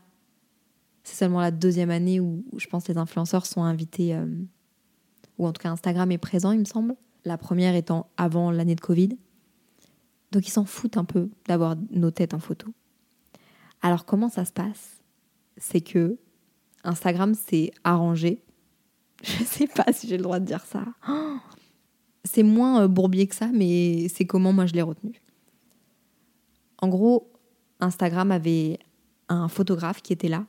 [1.04, 4.28] C'est seulement la deuxième année où, je pense les influenceurs sont invités, euh,
[5.38, 6.96] ou en tout cas Instagram est présent, il me semble.
[7.26, 9.18] La première étant avant l'année de Covid.
[10.32, 12.68] Donc ils s'en foutent un peu d'avoir nos têtes en photo.
[13.82, 15.02] Alors comment ça se passe?
[15.58, 16.18] C'est que
[16.84, 18.42] Instagram s'est arrangé.
[19.24, 20.84] Je sais pas si j'ai le droit de dire ça.
[22.24, 25.22] c'est moins euh, bourbier que ça, mais c'est comment moi je l'ai retenu.
[26.80, 27.32] En gros,
[27.80, 28.80] Instagram avait
[29.30, 30.46] un photographe qui était là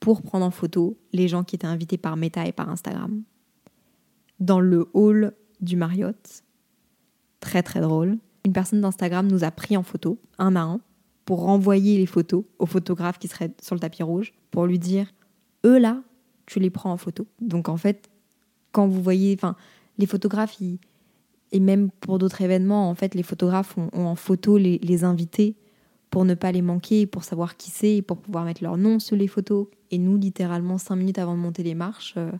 [0.00, 3.22] pour prendre en photo les gens qui étaient invités par Meta et par Instagram.
[4.38, 6.42] Dans le hall du Marriott.
[7.40, 8.18] Très très drôle.
[8.44, 10.80] Une personne d'Instagram nous a pris en photo, un à un,
[11.24, 15.06] pour renvoyer les photos au photographe qui serait sur le tapis rouge, pour lui dire
[15.64, 16.02] eux là,
[16.46, 17.26] tu les prends en photo.
[17.40, 18.10] Donc en fait,
[18.72, 19.56] quand vous voyez, enfin,
[19.98, 20.58] les photographes,
[21.52, 25.56] et même pour d'autres événements, en fait, les photographes ont, en photo les, invités
[26.10, 29.16] pour ne pas les manquer, pour savoir qui c'est, pour pouvoir mettre leur nom sur
[29.16, 29.68] les photos.
[29.90, 32.30] Et nous, littéralement, cinq minutes avant de monter les marches, euh,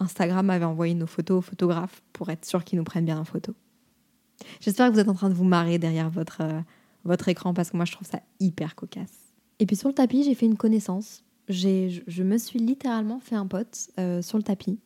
[0.00, 3.24] Instagram avait envoyé nos photos aux photographes pour être sûr qu'ils nous prennent bien en
[3.24, 3.54] photo.
[4.60, 6.60] J'espère que vous êtes en train de vous marrer derrière votre, euh,
[7.04, 9.34] votre écran parce que moi, je trouve ça hyper cocasse.
[9.58, 11.24] Et puis sur le tapis, j'ai fait une connaissance.
[11.48, 14.78] Je, me suis littéralement fait un pote euh, sur le tapis.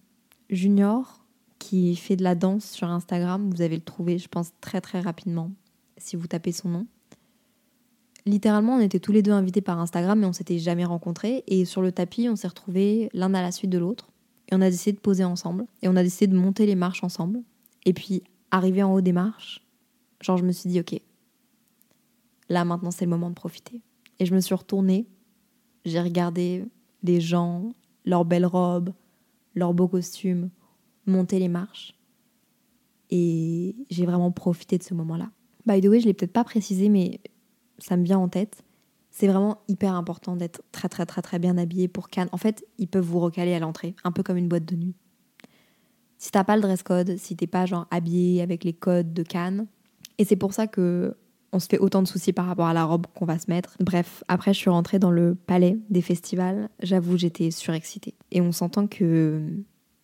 [0.51, 1.25] Junior,
[1.59, 3.51] qui fait de la danse sur Instagram.
[3.51, 5.51] Vous allez le trouver, je pense, très très rapidement
[5.97, 6.87] si vous tapez son nom
[8.27, 11.45] littéralement, on était tous les deux invités par Instagram, mais on s'était jamais rencontrés.
[11.47, 14.11] Et sur le tapis, on s'est retrouvés l'un à la suite de l'autre.
[14.51, 15.67] Et on a décidé de poser ensemble.
[15.83, 17.43] Et on a décidé de monter les marches ensemble.
[17.85, 19.67] Et puis, arrivé en haut des marches,
[20.21, 21.01] genre, je me suis dit, ok,
[22.49, 23.81] là maintenant, c'est le moment de profiter.
[24.19, 25.07] Et je me suis retournée.
[25.85, 26.65] J'ai regardé
[27.03, 27.73] les gens,
[28.05, 28.93] leurs belles robes,
[29.55, 30.51] leurs beaux costumes,
[31.07, 31.95] monter les marches.
[33.11, 35.31] Et j'ai vraiment profité de ce moment-là.
[35.67, 37.21] By the way, je l'ai peut-être pas précisé, mais
[37.79, 38.65] ça me vient en tête.
[39.11, 42.31] C'est vraiment hyper important d'être très très très très bien habillé pour Cannes.
[42.33, 44.95] En fait, ils peuvent vous recaler à l'entrée, un peu comme une boîte de nuit.
[46.17, 49.23] Si t'as pas le dress code, si t'es pas genre habillé avec les codes de
[49.23, 49.67] Cannes,
[50.19, 51.17] et c'est pour ça que
[51.53, 53.77] on se fait autant de soucis par rapport à la robe qu'on va se mettre.
[53.81, 56.69] Bref, après je suis rentrée dans le palais des festivals.
[56.83, 58.15] J'avoue, j'étais surexcitée.
[58.31, 59.43] Et on s'entend que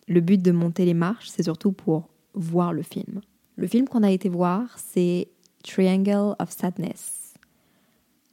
[0.07, 3.21] le but de monter les marches, c'est surtout pour voir le film.
[3.57, 5.29] Le film qu'on a été voir, c'est
[5.65, 7.35] Triangle of Sadness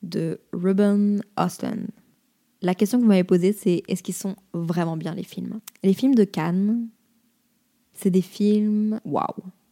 [0.04, 1.78] de Ruben Austin.
[2.62, 5.60] La question que vous m'avez posée, c'est est-ce qu'ils sont vraiment bien les films?
[5.84, 6.88] Les films de Cannes,
[7.94, 9.24] c'est des films waouh,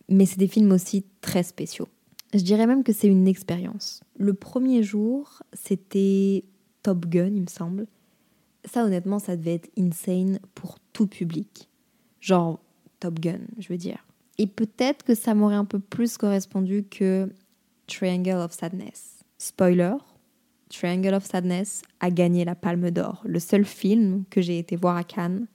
[0.10, 1.88] mais c'est des films aussi très spéciaux.
[2.34, 4.02] Je dirais même que c'est une expérience.
[4.18, 6.44] Le premier jour, c'était
[6.82, 7.88] Top Gun, il me semble.
[8.66, 11.70] Ça, honnêtement, ça devait être insane pour tout public.
[12.22, 12.60] Genre
[13.00, 14.06] Top Gun, je veux dire.
[14.40, 17.32] Et peut-être que ça m'aurait un peu plus correspondu que
[17.88, 19.24] Triangle of Sadness.
[19.38, 19.96] Spoiler,
[20.70, 23.22] Triangle of Sadness a gagné la Palme d'Or.
[23.26, 25.48] Le seul film que j'ai été voir à Cannes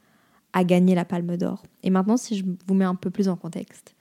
[0.52, 1.64] a gagné la Palme d'Or.
[1.82, 3.96] Et maintenant, si je vous mets un peu plus en contexte,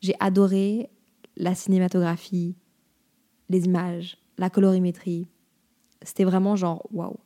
[0.00, 0.88] j'ai adoré
[1.36, 2.56] la cinématographie,
[3.48, 5.26] les images, la colorimétrie.
[6.02, 7.16] C'était vraiment genre waouh.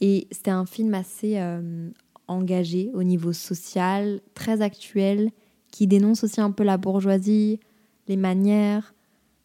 [0.00, 1.90] Et c'était un film assez euh,
[2.26, 5.30] engagé au niveau social, très actuel,
[5.70, 7.60] qui dénonce aussi un peu la bourgeoisie,
[8.08, 8.94] les manières.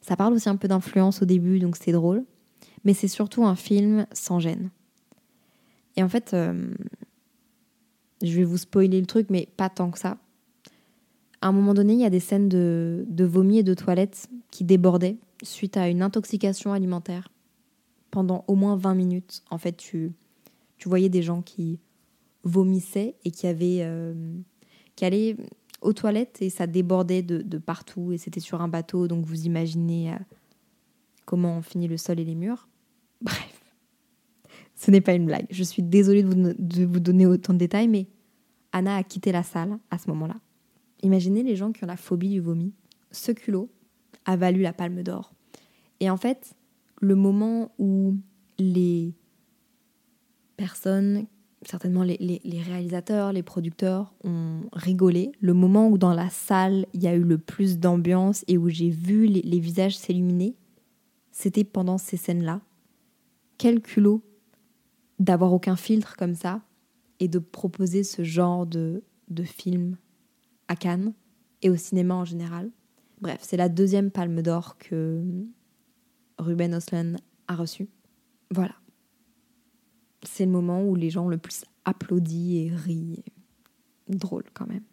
[0.02, 2.26] Ça parle aussi un peu d'influence au début, donc c'est drôle
[2.88, 4.70] mais c'est surtout un film sans gêne.
[5.98, 6.74] Et en fait, euh,
[8.24, 10.18] je vais vous spoiler le truc, mais pas tant que ça.
[11.42, 14.30] À un moment donné, il y a des scènes de, de vomi et de toilettes
[14.52, 17.32] qui débordaient suite à une intoxication alimentaire.
[18.10, 20.14] Pendant au moins 20 minutes, en fait, tu,
[20.78, 21.80] tu voyais des gens qui
[22.44, 24.14] vomissaient et qui avaient euh,
[24.96, 25.36] qui allaient
[25.82, 29.46] aux toilettes et ça débordait de, de partout et c'était sur un bateau, donc vous
[29.46, 30.18] imaginez euh,
[31.26, 32.68] comment on finit le sol et les murs.
[33.22, 33.62] Bref,
[34.76, 35.46] ce n'est pas une blague.
[35.50, 38.08] Je suis désolée de vous, donner autant de détails, mais
[38.72, 40.36] Anna a quitté la salle à ce moment-là.
[41.08, 42.74] Imaginez les gens qui ont la phobie du vomi.
[43.12, 43.70] Ce culot
[44.26, 45.32] a valu la palme d'or.
[46.02, 46.54] Et en fait,
[47.00, 48.18] le moment où
[48.60, 49.16] les
[50.58, 51.26] personnes,
[51.62, 55.32] certainement les, réalisateurs, les producteurs, ont rigolé.
[55.40, 58.68] Le moment où dans la salle, il y a eu le plus d'ambiance et où
[58.68, 60.58] j'ai vu les, visages s'illuminer,
[61.32, 62.60] c'était pendant ces scènes-là.
[63.58, 64.22] Quel culot
[65.20, 66.64] d'avoir aucun filtre comme ça
[67.22, 69.02] et de proposer ce genre de
[69.46, 69.96] film
[70.68, 71.14] à Cannes
[71.62, 72.72] et au cinéma en général.
[73.22, 75.24] Bref, c'est la deuxième palme d'or que
[76.38, 77.90] Ruben Ostlund a reçue.
[78.52, 78.76] Voilà.
[80.24, 83.24] C'est le moment où les gens le plus applaudi et ri.
[84.08, 84.84] Drôle quand même.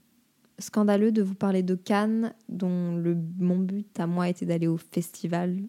[0.58, 4.76] Scandaleux de vous parler de Cannes, dont le, mon but à moi était d'aller au
[4.76, 5.62] festival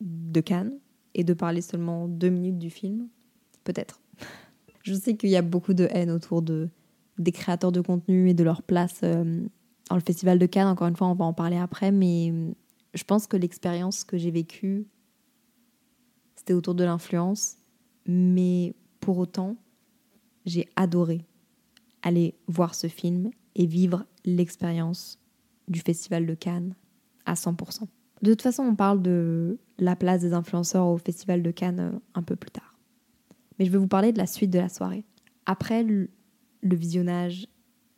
[0.00, 0.78] de Cannes
[1.14, 3.08] et de parler seulement deux minutes du film.
[3.64, 4.00] Peut-être.
[4.82, 6.68] Je sais qu'il y a beaucoup de haine autour de,
[7.18, 9.46] des créateurs de contenu et de leur place euh,
[9.88, 10.68] dans le festival de Cannes.
[10.68, 12.52] Encore une fois, on va en parler après, mais euh,
[12.94, 14.86] je pense que l'expérience que j'ai vécue,
[16.36, 17.56] c'était autour de l'influence,
[18.06, 19.56] mais pour autant,
[20.46, 21.24] j'ai adoré
[22.02, 25.18] aller voir ce film et vivre l'expérience
[25.66, 26.74] du festival de Cannes
[27.26, 27.82] à 100%.
[28.22, 31.98] De toute façon, on parle de la place des influenceurs au festival de Cannes euh,
[32.14, 32.78] un peu plus tard.
[33.58, 35.04] Mais je vais vous parler de la suite de la soirée.
[35.46, 35.82] Après
[36.68, 37.46] le, visionnage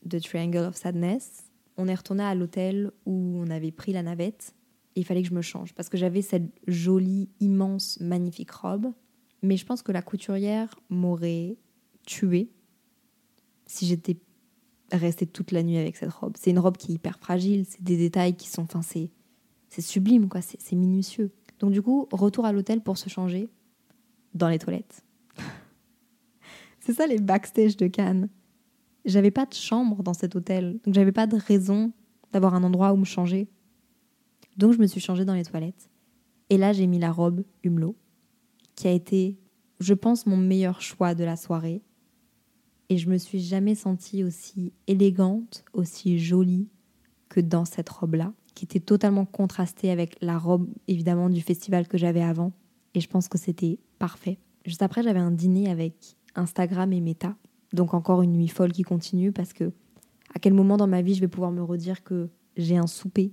[0.05, 1.45] de Triangle of Sadness,
[1.77, 4.55] on est retourné à l'hôtel où on avait pris la navette
[4.97, 8.93] et il fallait que je me change parce que j'avais cette jolie, immense, magnifique robe.
[9.43, 11.57] Mais je pense que la couturière m'aurait
[12.07, 12.51] tuée
[13.67, 14.19] si j'étais
[14.93, 16.35] restée toute la nuit avec cette robe.
[16.37, 19.11] C'est une robe qui est hyper fragile, c'est des détails qui sont, enfin c'est,
[19.69, 21.31] c'est sublime quoi, c'est, c'est minutieux.
[21.61, 23.49] Donc du coup, retour à l'hôtel pour se changer
[24.35, 25.05] dans les toilettes.
[26.81, 28.29] c'est ça les backstage de Cannes.
[29.11, 31.93] J'avais pas de chambre dans cet hôtel, donc j'avais pas de raison
[32.33, 33.49] d'avoir un endroit où me changer.
[34.57, 35.91] Donc je me suis changée dans les toilettes.
[36.49, 37.97] Et là, j'ai mis la robe Humelot,
[38.77, 39.37] qui a été,
[39.81, 41.83] je pense, mon meilleur choix de la soirée.
[42.89, 46.69] Et je me suis jamais sentie aussi élégante, aussi jolie
[47.29, 51.99] que dans cette robe-là, qui était totalement contrastée avec la robe, évidemment, du festival que
[51.99, 52.53] j'avais avant.
[52.95, 54.39] Et je pense que c'était parfait.
[54.65, 57.37] Juste après, j'avais un dîner avec Instagram et Meta.
[57.73, 59.73] Donc encore une nuit folle qui continue parce que
[60.35, 63.33] à quel moment dans ma vie je vais pouvoir me redire que j'ai un souper,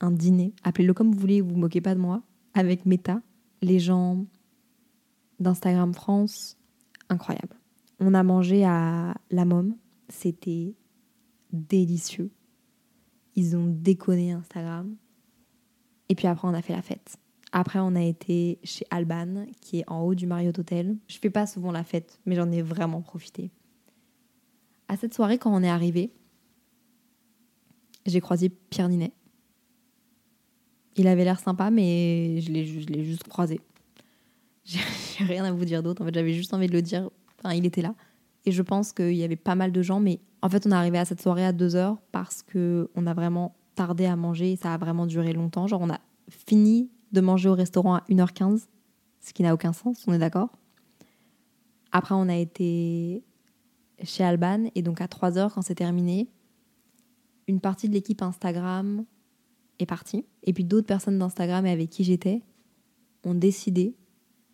[0.00, 2.22] un dîner, appelez-le comme vous voulez, vous vous moquez pas de moi,
[2.54, 3.20] avec Meta,
[3.62, 4.24] les gens
[5.40, 6.56] d'Instagram France,
[7.08, 7.56] incroyable.
[8.00, 9.76] On a mangé à la Mom,
[10.08, 10.74] c'était
[11.52, 12.30] délicieux.
[13.34, 14.96] Ils ont déconné Instagram.
[16.08, 17.18] Et puis après, on a fait la fête.
[17.52, 20.96] Après, on a été chez Alban, qui est en haut du Marriott Hotel.
[21.06, 23.50] Je fais pas souvent la fête, mais j'en ai vraiment profité.
[24.88, 26.10] À cette soirée, quand on est arrivé,
[28.06, 29.12] j'ai croisé Pierre Ninet.
[30.96, 33.60] Il avait l'air sympa, mais je l'ai juste croisé.
[34.64, 36.02] J'ai rien à vous dire d'autre.
[36.02, 37.08] En fait, j'avais juste envie de le dire.
[37.38, 37.94] Enfin, il était là.
[38.44, 40.74] Et je pense qu'il y avait pas mal de gens, mais en fait, on est
[40.74, 44.52] arrivé à cette soirée à 2 heures parce que on a vraiment tardé à manger
[44.52, 45.66] et ça a vraiment duré longtemps.
[45.66, 48.66] Genre, on a fini de manger au restaurant à 1h15,
[49.20, 50.50] ce qui n'a aucun sens, on est d'accord.
[51.92, 53.22] Après, on a été
[54.02, 56.28] chez Alban et donc à 3 heures, quand c'est terminé,
[57.46, 59.04] une partie de l'équipe Instagram
[59.78, 60.24] est partie.
[60.44, 62.42] Et puis d'autres personnes d'Instagram et avec qui j'étais
[63.24, 63.96] ont décidé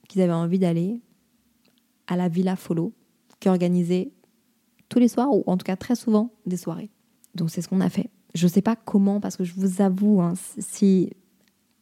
[0.08, 1.00] qu'ils avaient envie d'aller
[2.06, 2.92] à la Villa Follow,
[3.40, 4.12] qui organisait
[4.88, 6.90] tous les soirs, ou en tout cas très souvent, des soirées.
[7.34, 8.10] Donc c'est ce qu'on a fait.
[8.34, 11.10] Je sais pas comment, parce que je vous avoue, hein, si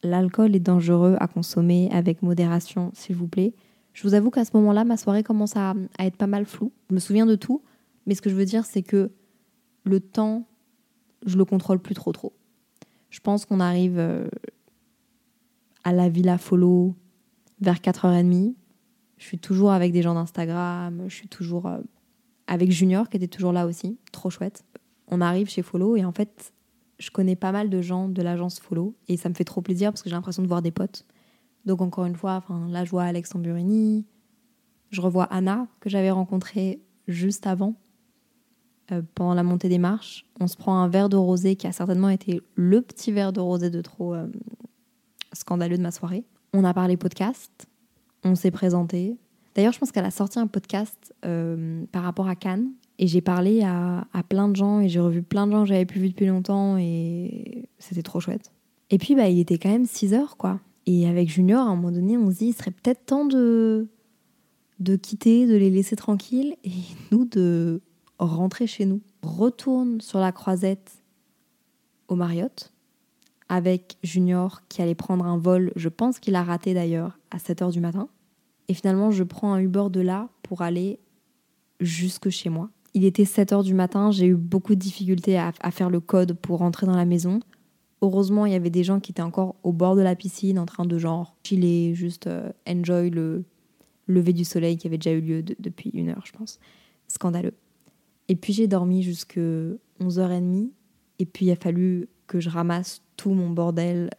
[0.02, 3.54] l'alcool est dangereux à consommer avec modération, s'il vous plaît,
[3.92, 6.72] je vous avoue qu'à ce moment-là, ma soirée commence à, être pas mal floue.
[6.88, 7.62] Je me souviens de tout,
[8.06, 9.10] mais ce que je veux dire, c'est que
[9.84, 10.46] le temps,
[11.26, 12.32] je le contrôle plus trop trop.
[13.10, 14.28] Je pense qu'on arrive euh,
[15.84, 16.94] à la Villa Follow
[17.60, 18.54] vers 4h30.
[19.18, 21.78] Je suis toujours avec des gens d'Instagram, je suis toujours euh,
[22.46, 24.64] avec Junior qui était toujours là aussi, trop chouette.
[25.08, 26.52] On arrive chez Follow et en fait,
[26.98, 29.90] je connais pas mal de gens de l'agence Follow et ça me fait trop plaisir
[29.92, 31.06] parce que j'ai l'impression de voir des potes.
[31.64, 33.32] Donc encore une fois, enfin là je vois Alex
[34.90, 37.74] je revois Anna que j'avais rencontrée juste avant
[38.92, 40.26] euh, pendant la montée des marches.
[40.38, 43.40] On se prend un verre de rosé qui a certainement été le petit verre de
[43.40, 44.26] rosé de trop euh,
[45.32, 46.24] scandaleux de ma soirée.
[46.52, 47.66] On a parlé podcast,
[48.24, 49.16] on s'est présenté.
[49.54, 53.20] D'ailleurs, je pense qu'elle a sorti un podcast euh, par rapport à Cannes et j'ai
[53.20, 56.08] parlé à, plein de gens et j'ai revu plein de gens que j'avais plus vus
[56.10, 58.52] depuis longtemps et c'était trop chouette.
[58.90, 60.60] Et puis, bah, il était quand même 6 heures, quoi.
[60.86, 63.88] Et avec Junior, à un moment donné, on se dit, il serait peut-être temps de,
[64.80, 66.70] de quitter, de les laisser tranquilles et
[67.10, 67.80] nous de
[68.18, 69.00] rentrer chez nous.
[69.22, 71.02] Retourne sur la croisette
[72.08, 72.72] au Marriott
[73.48, 77.60] avec Junior qui allait prendre un vol, je pense qu'il a raté d'ailleurs, à 7
[77.60, 78.08] heures du matin.
[78.68, 80.98] Et finalement, je prends un Uber de là pour aller
[81.78, 82.70] jusque chez moi.
[82.94, 86.32] Il était 7 heures du matin, j'ai eu beaucoup de difficultés à, faire le code
[86.32, 87.40] pour rentrer dans la maison.
[88.02, 90.66] Heureusement, il y avait des gens qui étaient encore au bord de la piscine en
[90.66, 93.44] train de genre chiller, juste euh, enjoy le
[94.08, 96.58] lever du soleil qui avait déjà eu lieu depuis une heure, je pense.
[97.06, 97.54] Scandaleux.
[98.26, 99.38] Et puis j'ai dormi jusque
[100.00, 100.70] 11h30.
[101.20, 104.10] Et puis il a fallu que je ramasse tout mon bordel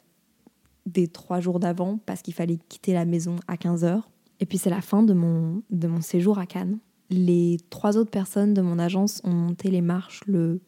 [0.85, 4.01] des trois jours d'avant parce qu'il fallait quitter la maison à 15h.
[4.39, 6.79] Et puis c'est la fin de mon, de mon séjour à Cannes.
[7.09, 10.61] Les trois autres personnes de mon agence ont monté les marches le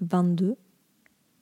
[0.00, 0.56] 22.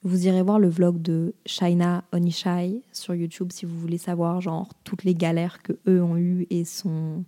[0.03, 4.73] Vous irez voir le vlog de Shaina Onishai sur YouTube si vous voulez savoir genre
[4.85, 7.25] toutes les galères que eux ont eues et son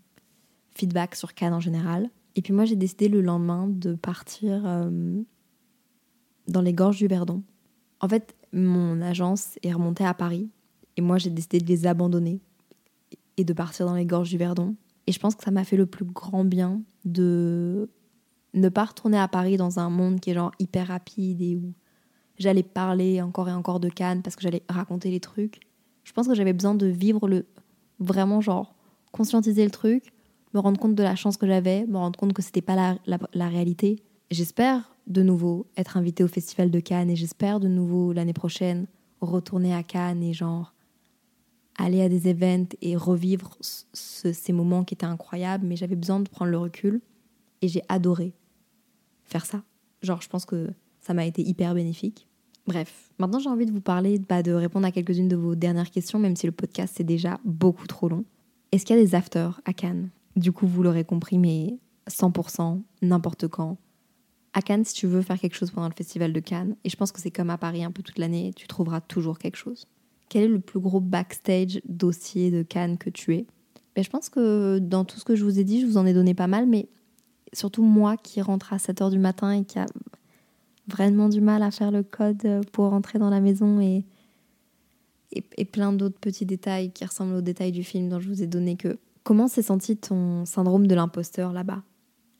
[0.75, 2.09] feedback sur Cannes en général.
[2.37, 5.21] Et puis moi j'ai décidé le lendemain de partir euh,
[6.47, 7.43] dans les gorges du Verdon.
[8.01, 10.49] En fait, mon agence est remontée à Paris
[10.97, 12.41] et moi j'ai décidé de les abandonner
[13.37, 14.77] et de partir dans les gorges du Verdon.
[15.09, 17.89] Et je pense que ça m'a fait le plus grand bien de
[18.55, 21.73] ne pas retourner à Paris dans un monde qui est genre hyper rapide et où
[22.39, 25.61] j'allais parler encore et encore de Cannes parce que j'allais raconter les trucs.
[26.05, 27.47] Je pense que j'avais besoin de vivre le
[27.99, 28.74] vraiment genre
[29.12, 30.12] conscientiser le truc,
[30.55, 33.18] me rendre compte de la chance que j'avais, me rendre compte que c'était pas la,
[33.32, 34.03] la, réalité.
[34.30, 38.86] J'espère de nouveau être invitée au Festival de Cannes et j'espère de nouveau l'année prochaine
[39.20, 40.74] retourner à Cannes et genre
[41.76, 46.20] aller à des events et revivre ce, ces moments qui étaient incroyables, mais j'avais besoin
[46.20, 47.01] de prendre le recul
[47.62, 48.34] et j'ai adoré
[49.24, 49.62] faire ça.
[50.03, 50.70] Genre, je pense que
[51.01, 52.28] ça m'a été hyper bénéfique.
[52.69, 55.91] Bref, maintenant j'ai envie de vous parler, bah, de répondre à quelques-unes de vos dernières
[55.91, 58.27] questions, même si le podcast c'est déjà beaucoup trop long.
[58.73, 60.11] Est-ce qu'il y a des afters à Cannes?
[60.37, 61.79] Du coup, vous l'aurez compris, mais
[62.11, 63.79] 100%, n'importe quand,
[64.53, 66.97] à Cannes, si tu veux faire quelque chose pendant le festival de Cannes, et je
[66.97, 69.87] pense que c'est comme à Paris un peu toute l'année, tu trouveras toujours quelque chose.
[70.29, 73.47] Quel est le plus gros backstage dossier de Cannes que tu es?
[73.97, 76.05] Ben, Je pense que dans tout ce que je vous ai dit, je vous en
[76.05, 76.91] ai donné pas mal, mais
[77.55, 79.87] surtout moi qui rentre à 7h du matin et qui a
[80.89, 84.05] vraiment du mal à faire le code pour rentrer dans la maison et,
[85.32, 88.43] et, et plein d'autres petits détails qui ressemblent aux détails du film dont je vous
[88.43, 88.99] ai donné que...
[89.24, 91.82] Comment s'est senti ton syndrome de l'imposteur là-bas?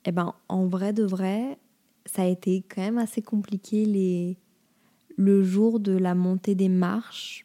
[0.07, 1.59] Eh ben, en vrai de vrai,
[2.07, 4.39] ça a été quand même assez compliqué les...
[5.17, 7.45] le jour de la montée des marches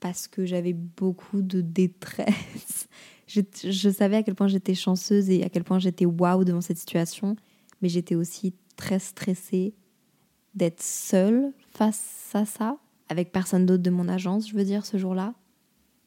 [0.00, 2.88] parce que j'avais beaucoup de détresse.
[3.30, 6.62] Je, je, savais à quel point j'étais chanceuse et à quel point j'étais waouh devant
[6.62, 7.36] cette situation,
[7.82, 9.74] mais j'étais aussi très stressée
[10.54, 12.78] d'être seule face à ça,
[13.10, 15.34] avec personne d'autre de mon agence, je veux dire, ce jour-là.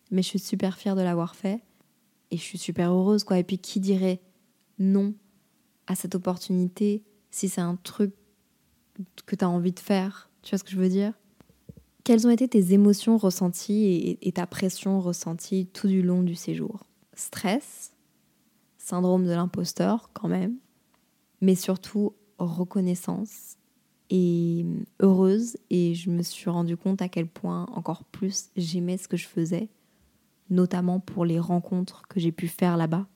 [0.10, 1.62] Mais je suis super fière de l'avoir fait
[2.32, 3.38] et je suis super heureuse, quoi.
[3.38, 4.22] Et puis, qui dirait
[4.80, 5.14] non
[5.86, 8.14] à cette opportunité si c'est un truc
[9.26, 10.30] que tu as envie de faire?
[10.42, 11.14] Tu vois ce que je veux dire?
[12.04, 16.36] Quelles ont été tes émotions ressenties et, et ta pression ressentie tout du long du
[16.36, 16.86] séjour?
[17.14, 17.94] Stress,
[18.78, 20.56] syndrome de l'imposteur quand même,
[21.42, 22.14] mais surtout
[22.46, 23.58] reconnaissance
[24.10, 24.66] et
[25.00, 29.18] heureuse et je me suis rendu compte à quel point encore plus j'aimais ce que
[29.18, 29.70] je faisais,
[30.50, 33.08] notamment pour les rencontres que j'ai pu faire là-bas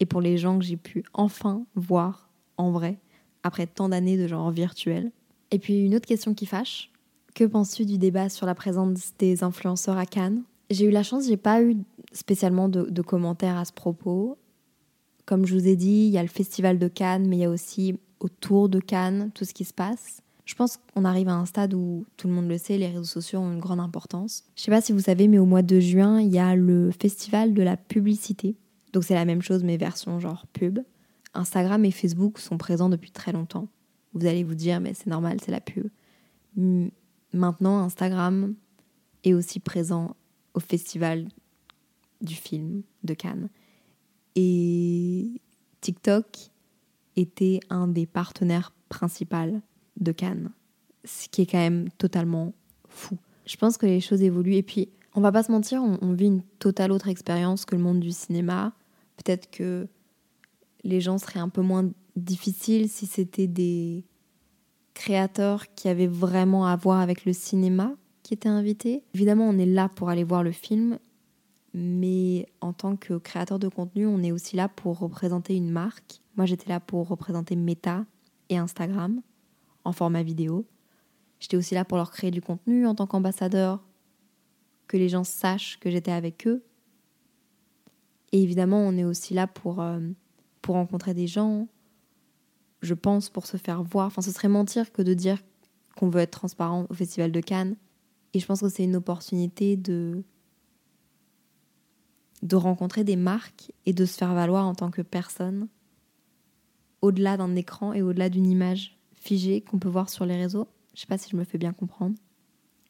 [0.00, 2.98] et pour les gens que j'ai pu enfin voir en vrai
[3.42, 5.12] après tant d'années de genre virtuel.
[5.50, 6.90] Et puis une autre question qui fâche,
[7.34, 10.42] que penses-tu du débat sur la présence des influenceurs à Cannes?
[10.70, 11.76] J'ai eu la chance, j'ai pas eu
[12.12, 14.38] spécialement de, de, commentaires à ce propos.
[15.26, 17.44] Comme je vous ai dit, il y a le festival de Cannes, mais il y
[17.44, 20.22] a aussi autour de Cannes tout ce qui se passe.
[20.46, 23.04] Je pense qu'on arrive à un stade où tout le monde le sait, les réseaux
[23.04, 24.44] sociaux ont une grande importance.
[24.56, 26.90] Je sais pas si vous savez, mais au mois de juin, il y a le
[26.90, 28.56] festival de la publicité.
[28.92, 30.80] Donc c'est la même chose, mais version genre pub.
[31.34, 33.68] Instagram et Facebook sont présents depuis très longtemps.
[34.12, 35.88] Vous allez vous dire, mais c'est normal, c'est la pub.
[37.32, 38.54] Maintenant, Instagram
[39.24, 40.14] est aussi présent
[40.54, 41.26] au festival
[42.20, 43.48] du film de Cannes.
[44.36, 45.40] Et
[45.80, 46.50] TikTok
[47.16, 49.60] était un des partenaires principaux
[49.98, 50.50] de Cannes,
[51.04, 52.52] ce qui est quand même totalement
[52.88, 53.16] fou.
[53.46, 56.12] Je pense que les choses évoluent et puis on va pas se mentir, on, on
[56.12, 58.72] vit une totale autre expérience que le monde du cinéma.
[59.16, 59.86] Peut-être que
[60.82, 64.04] les gens seraient un peu moins difficiles si c'était des
[64.94, 67.92] créateurs qui avaient vraiment à voir avec le cinéma
[68.22, 69.02] qui étaient invités.
[69.14, 70.98] Évidemment, on est là pour aller voir le film,
[71.74, 76.20] mais en tant que créateur de contenu, on est aussi là pour représenter une marque.
[76.36, 78.04] Moi, j'étais là pour représenter Meta
[78.48, 79.20] et Instagram
[79.84, 80.66] en format vidéo.
[81.38, 83.84] J'étais aussi là pour leur créer du contenu en tant qu'ambassadeur,
[84.86, 86.64] que les gens sachent que j'étais avec eux.
[88.32, 90.00] Et évidemment, on est aussi là pour euh,
[90.60, 91.68] pour rencontrer des gens,
[92.80, 94.06] je pense pour se faire voir.
[94.06, 95.42] Enfin, ce serait mentir que de dire
[95.96, 97.76] qu'on veut être transparent au Festival de Cannes.
[98.32, 100.24] Et je pense que c'est une opportunité de
[102.42, 105.68] de rencontrer des marques et de se faire valoir en tant que personne
[107.04, 110.68] au-delà d'un écran et au-delà d'une image figée qu'on peut voir sur les réseaux.
[110.94, 112.14] Je sais pas si je me fais bien comprendre.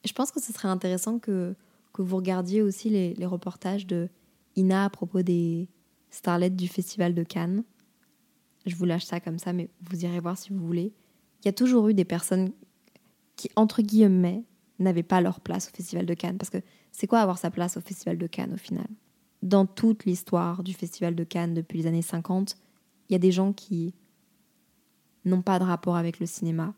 [0.05, 1.57] Je pense que ce serait intéressant que,
[1.93, 4.09] que vous regardiez aussi les, les reportages de
[4.55, 5.69] Ina à propos des
[6.11, 7.65] starlets du Festival de Cannes.
[8.67, 10.93] Je vous lâche ça comme ça, mais vous irez voir si vous voulez.
[11.43, 12.53] Il y a toujours eu des personnes
[13.35, 14.45] qui, entre guillemets,
[14.79, 16.39] n'avaient pas leur place au Festival de Cannes.
[16.39, 16.63] Parce que
[16.93, 18.87] c'est quoi avoir sa place au Festival de Cannes au final?
[19.43, 22.57] Dans toute l'histoire du Festival de Cannes depuis les années 50,
[23.09, 23.93] il y a des gens qui
[25.25, 26.75] n'ont pas de rapport avec le cinéma.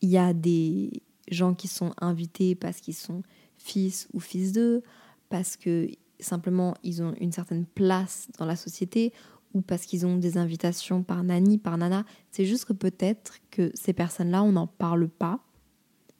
[0.00, 3.22] Il y a des gens qui sont invités parce qu'ils sont
[3.56, 4.82] fils ou fils d'eux,
[5.28, 5.88] parce que
[6.20, 9.12] simplement ils ont une certaine place dans la société
[9.54, 12.04] ou parce qu'ils ont des invitations par nani, par nana.
[12.30, 15.40] C'est juste que peut-être que ces personnes-là, on n'en parle pas,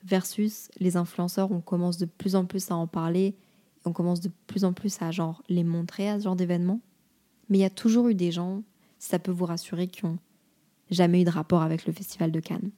[0.04, 3.36] versus les influenceurs, on commence de plus en plus à en parler,
[3.84, 6.80] on commence de plus en plus à genre les montrer à ce genre d'événements.
[7.48, 8.62] Mais il y a toujours eu des gens,
[8.98, 10.18] ça peut vous rassurer, qui ont
[10.90, 12.70] jamais eu de rapport avec le Festival de Cannes.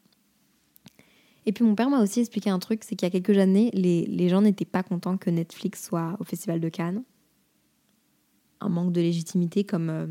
[1.47, 3.71] Et puis mon père m'a aussi expliqué un truc, c'est qu'il y a quelques années,
[3.73, 7.03] les, gens n'étaient pas contents que Netflix soit au Festival de Cannes.
[8.61, 10.07] Un manque de légitimité comme euh,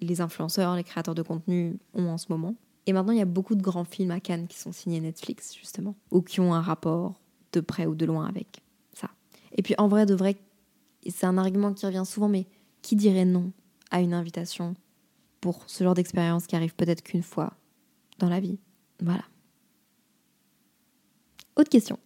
[0.00, 2.54] les influenceurs, les créateurs de contenu ont en ce moment.
[2.86, 5.54] Et maintenant, il y a beaucoup de grands films à Cannes qui sont signés Netflix,
[5.56, 7.20] justement, ou qui ont un rapport
[7.52, 8.60] de près ou de loin avec
[8.92, 9.10] ça.
[9.56, 10.36] Et puis en vrai, de vrai,
[11.08, 12.46] c'est un argument qui revient souvent, mais
[12.82, 13.52] qui dirait non
[13.90, 14.74] à une invitation
[15.40, 17.54] pour ce genre d'expérience qui arrive peut-être qu'une fois
[18.18, 18.58] dans la vie.
[19.00, 19.24] Voilà.
[21.56, 21.98] Autre question.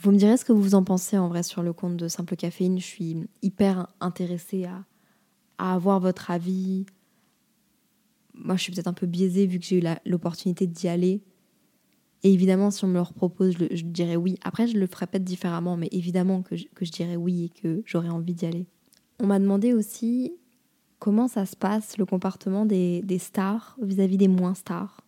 [0.00, 2.36] Vous me direz ce que vous en pensez en vrai sur le compte de Simple
[2.36, 2.78] Caféine.
[2.78, 4.84] Je suis hyper intéressée à,
[5.58, 6.86] avoir votre avis.
[8.34, 11.20] Moi, je suis peut-être un peu biaisée vu que j'ai eu l'opportunité d'y aller.
[12.22, 14.36] Et évidemment, si on me le propose, je, dirais oui.
[14.42, 17.48] Après, je le ferai peut-être différemment, mais évidemment que je, que je dirais oui et
[17.48, 18.66] que j'aurais envie d'y aller.
[19.20, 20.32] On m'a demandé aussi
[20.98, 25.00] comment ça se passe le comportement des, stars vis-à-vis des moins stars?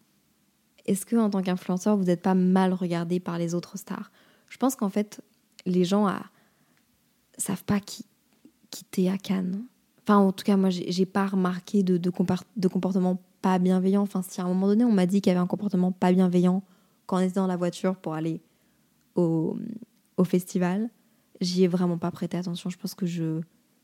[0.86, 4.10] Est-ce que en tant qu'influenceur, vous n'êtes pas mal regardé par les autres stars?
[4.48, 5.20] Je pense qu'en fait,
[5.66, 6.12] les gens ne
[7.38, 8.04] savent pas qui,
[8.70, 9.62] qui à Cannes.
[10.02, 12.10] Enfin, en tout cas, moi, j'ai pas remarqué de, de,
[12.56, 14.02] de, comportement pas bienveillant.
[14.02, 16.12] Enfin, si à un moment donné, on m'a dit qu'il y avait un comportement pas
[16.12, 16.62] bienveillant
[17.06, 18.40] quand on était dans la voiture pour aller
[19.16, 19.56] au,
[20.16, 20.90] au festival,
[21.40, 22.70] j'y ai vraiment pas prêté attention.
[22.70, 23.40] Je pense que je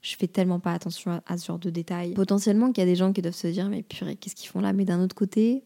[0.07, 2.14] je fais tellement pas attention à, ce genre de détails.
[2.14, 4.61] Potentiellement qu'il y a des gens qui doivent se dire mais purée, qu'est-ce qu'ils font
[4.61, 4.72] là?
[4.72, 5.64] Mais d'un autre côté,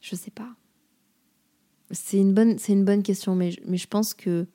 [0.00, 0.48] je sais pas.
[1.90, 4.46] C'est une bonne, c'est une bonne question, mais, mais je pense que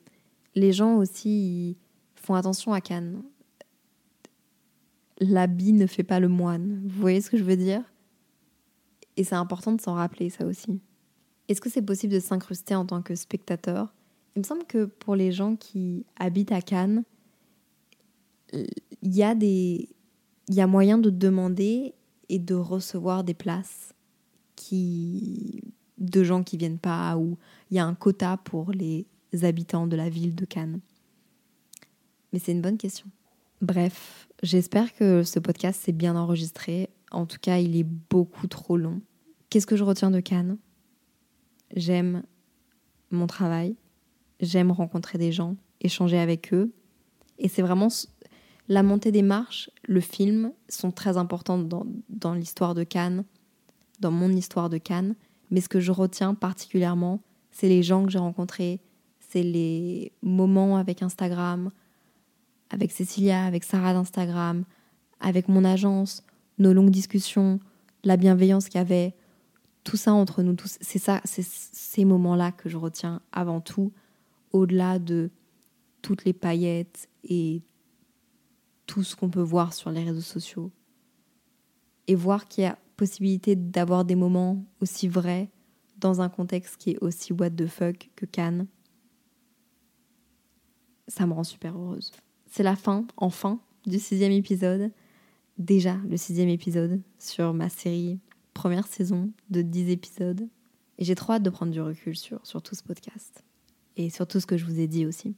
[0.56, 1.76] les gens aussi
[2.16, 3.22] font attention à Cannes.
[5.20, 6.80] L'habit ne fait pas le moine.
[6.84, 7.82] Vous voyez ce que je veux dire?
[9.16, 10.80] Et c'est important de s'en rappeler ça aussi.
[11.46, 13.94] Est-ce que c'est possible de s'incruster en tant que spectateur?
[14.34, 17.04] Il me semble que pour les gens qui habitent à Cannes,
[18.52, 19.88] il y a des
[20.48, 21.94] il y a moyen de demander
[22.28, 23.94] et de recevoir des places
[24.56, 25.62] qui
[25.98, 27.36] de gens qui viennent pas ou
[27.70, 29.06] il y a un quota pour les
[29.42, 30.80] habitants de la ville de Cannes.
[32.32, 33.06] Mais c'est une bonne question.
[33.60, 36.88] Bref, j'espère que ce podcast s'est bien enregistré.
[37.10, 39.00] En tout cas, il est beaucoup trop long.
[39.50, 40.58] Qu'est-ce que je retiens de Cannes?
[41.74, 42.22] J'aime
[43.10, 43.76] mon travail,
[44.40, 46.72] j'aime rencontrer des gens, échanger avec eux.
[47.38, 47.88] Et c'est vraiment
[48.68, 53.24] la montée des marches, le film sont très importants dans, l'histoire de Cannes,
[54.00, 55.14] dans mon histoire de Cannes.
[55.50, 58.80] Mais ce que je retiens particulièrement, c'est les gens que j'ai rencontrés,
[59.30, 61.70] c'est les moments avec Instagram,
[62.68, 64.64] avec Cécilia, avec Sarah d'Instagram,
[65.20, 66.22] avec mon agence,
[66.58, 67.60] nos longues discussions,
[68.04, 69.14] la bienveillance qu'il y avait,
[69.82, 70.76] tout ça entre nous tous.
[70.82, 73.92] C'est ça, c'est ces moments-là que je retiens avant tout,
[74.52, 75.30] au-delà de
[76.02, 77.62] toutes les paillettes et
[78.88, 80.72] tout ce qu'on peut voir sur les réseaux sociaux.
[82.08, 85.50] Et voir qu'il y a possibilité d'avoir des moments aussi vrais
[85.98, 88.66] dans un contexte qui est aussi what the fuck que Cannes,
[91.06, 92.12] ça me rend super heureuse.
[92.50, 94.90] C'est la fin, enfin, du sixième épisode.
[95.58, 98.18] Déjà le sixième épisode sur ma série
[98.54, 100.48] première saison de dix épisodes.
[100.98, 103.44] Et j'ai trop hâte de prendre du recul sur, sur tout ce podcast.
[103.96, 105.34] Et sur tout ce que je vous ai dit aussi.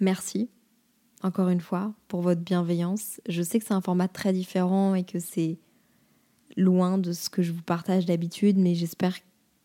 [0.00, 0.50] Merci
[1.24, 3.20] encore une fois, pour votre bienveillance.
[3.26, 5.58] Je sais que c'est un format très différent et que c'est
[6.56, 9.16] loin de ce que je vous partage d'habitude, mais j'espère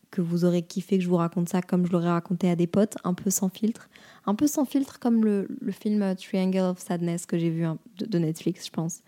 [0.09, 2.65] que vous aurez kiffé que je vous raconte ça comme je l'aurais raconté à des
[2.65, 3.89] potes, un peu sans filtre.
[4.25, 7.65] Un peu sans filtre comme le, film Triangle of Sadness que j'ai vu
[7.97, 9.01] de, Netflix, je pense.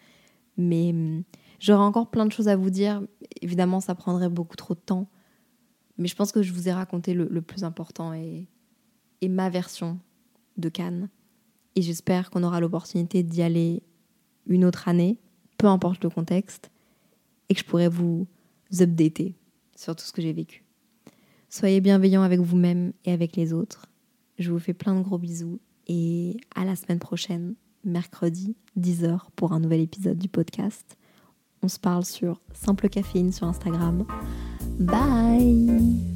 [0.58, 1.24] Mais hum,
[1.58, 3.02] j'aurais encore plein de choses à vous dire.
[3.42, 5.08] Évidemment, ça prendrait beaucoup trop de temps.
[5.98, 8.48] Mais je pense que je vous ai raconté le, plus important et
[9.24, 10.00] ma version
[10.58, 11.08] de Cannes.
[11.76, 13.84] Et j'espère qu'on aura l'opportunité d'y aller
[14.48, 15.18] une autre année,
[15.58, 16.70] peu importe le contexte,
[17.50, 18.28] et que je pourrais vous
[18.80, 19.36] updater
[19.76, 20.64] sur tout ce que j'ai vécu.
[21.50, 23.88] Soyez bienveillants avec vous-même et avec les autres.
[24.40, 29.52] Je vous fais plein de gros bisous et à la semaine prochaine, mercredi, 10h, pour
[29.54, 30.98] un nouvel épisode du podcast.
[31.62, 34.06] On se parle sur Simple Caféine sur Instagram.
[34.80, 36.16] Bye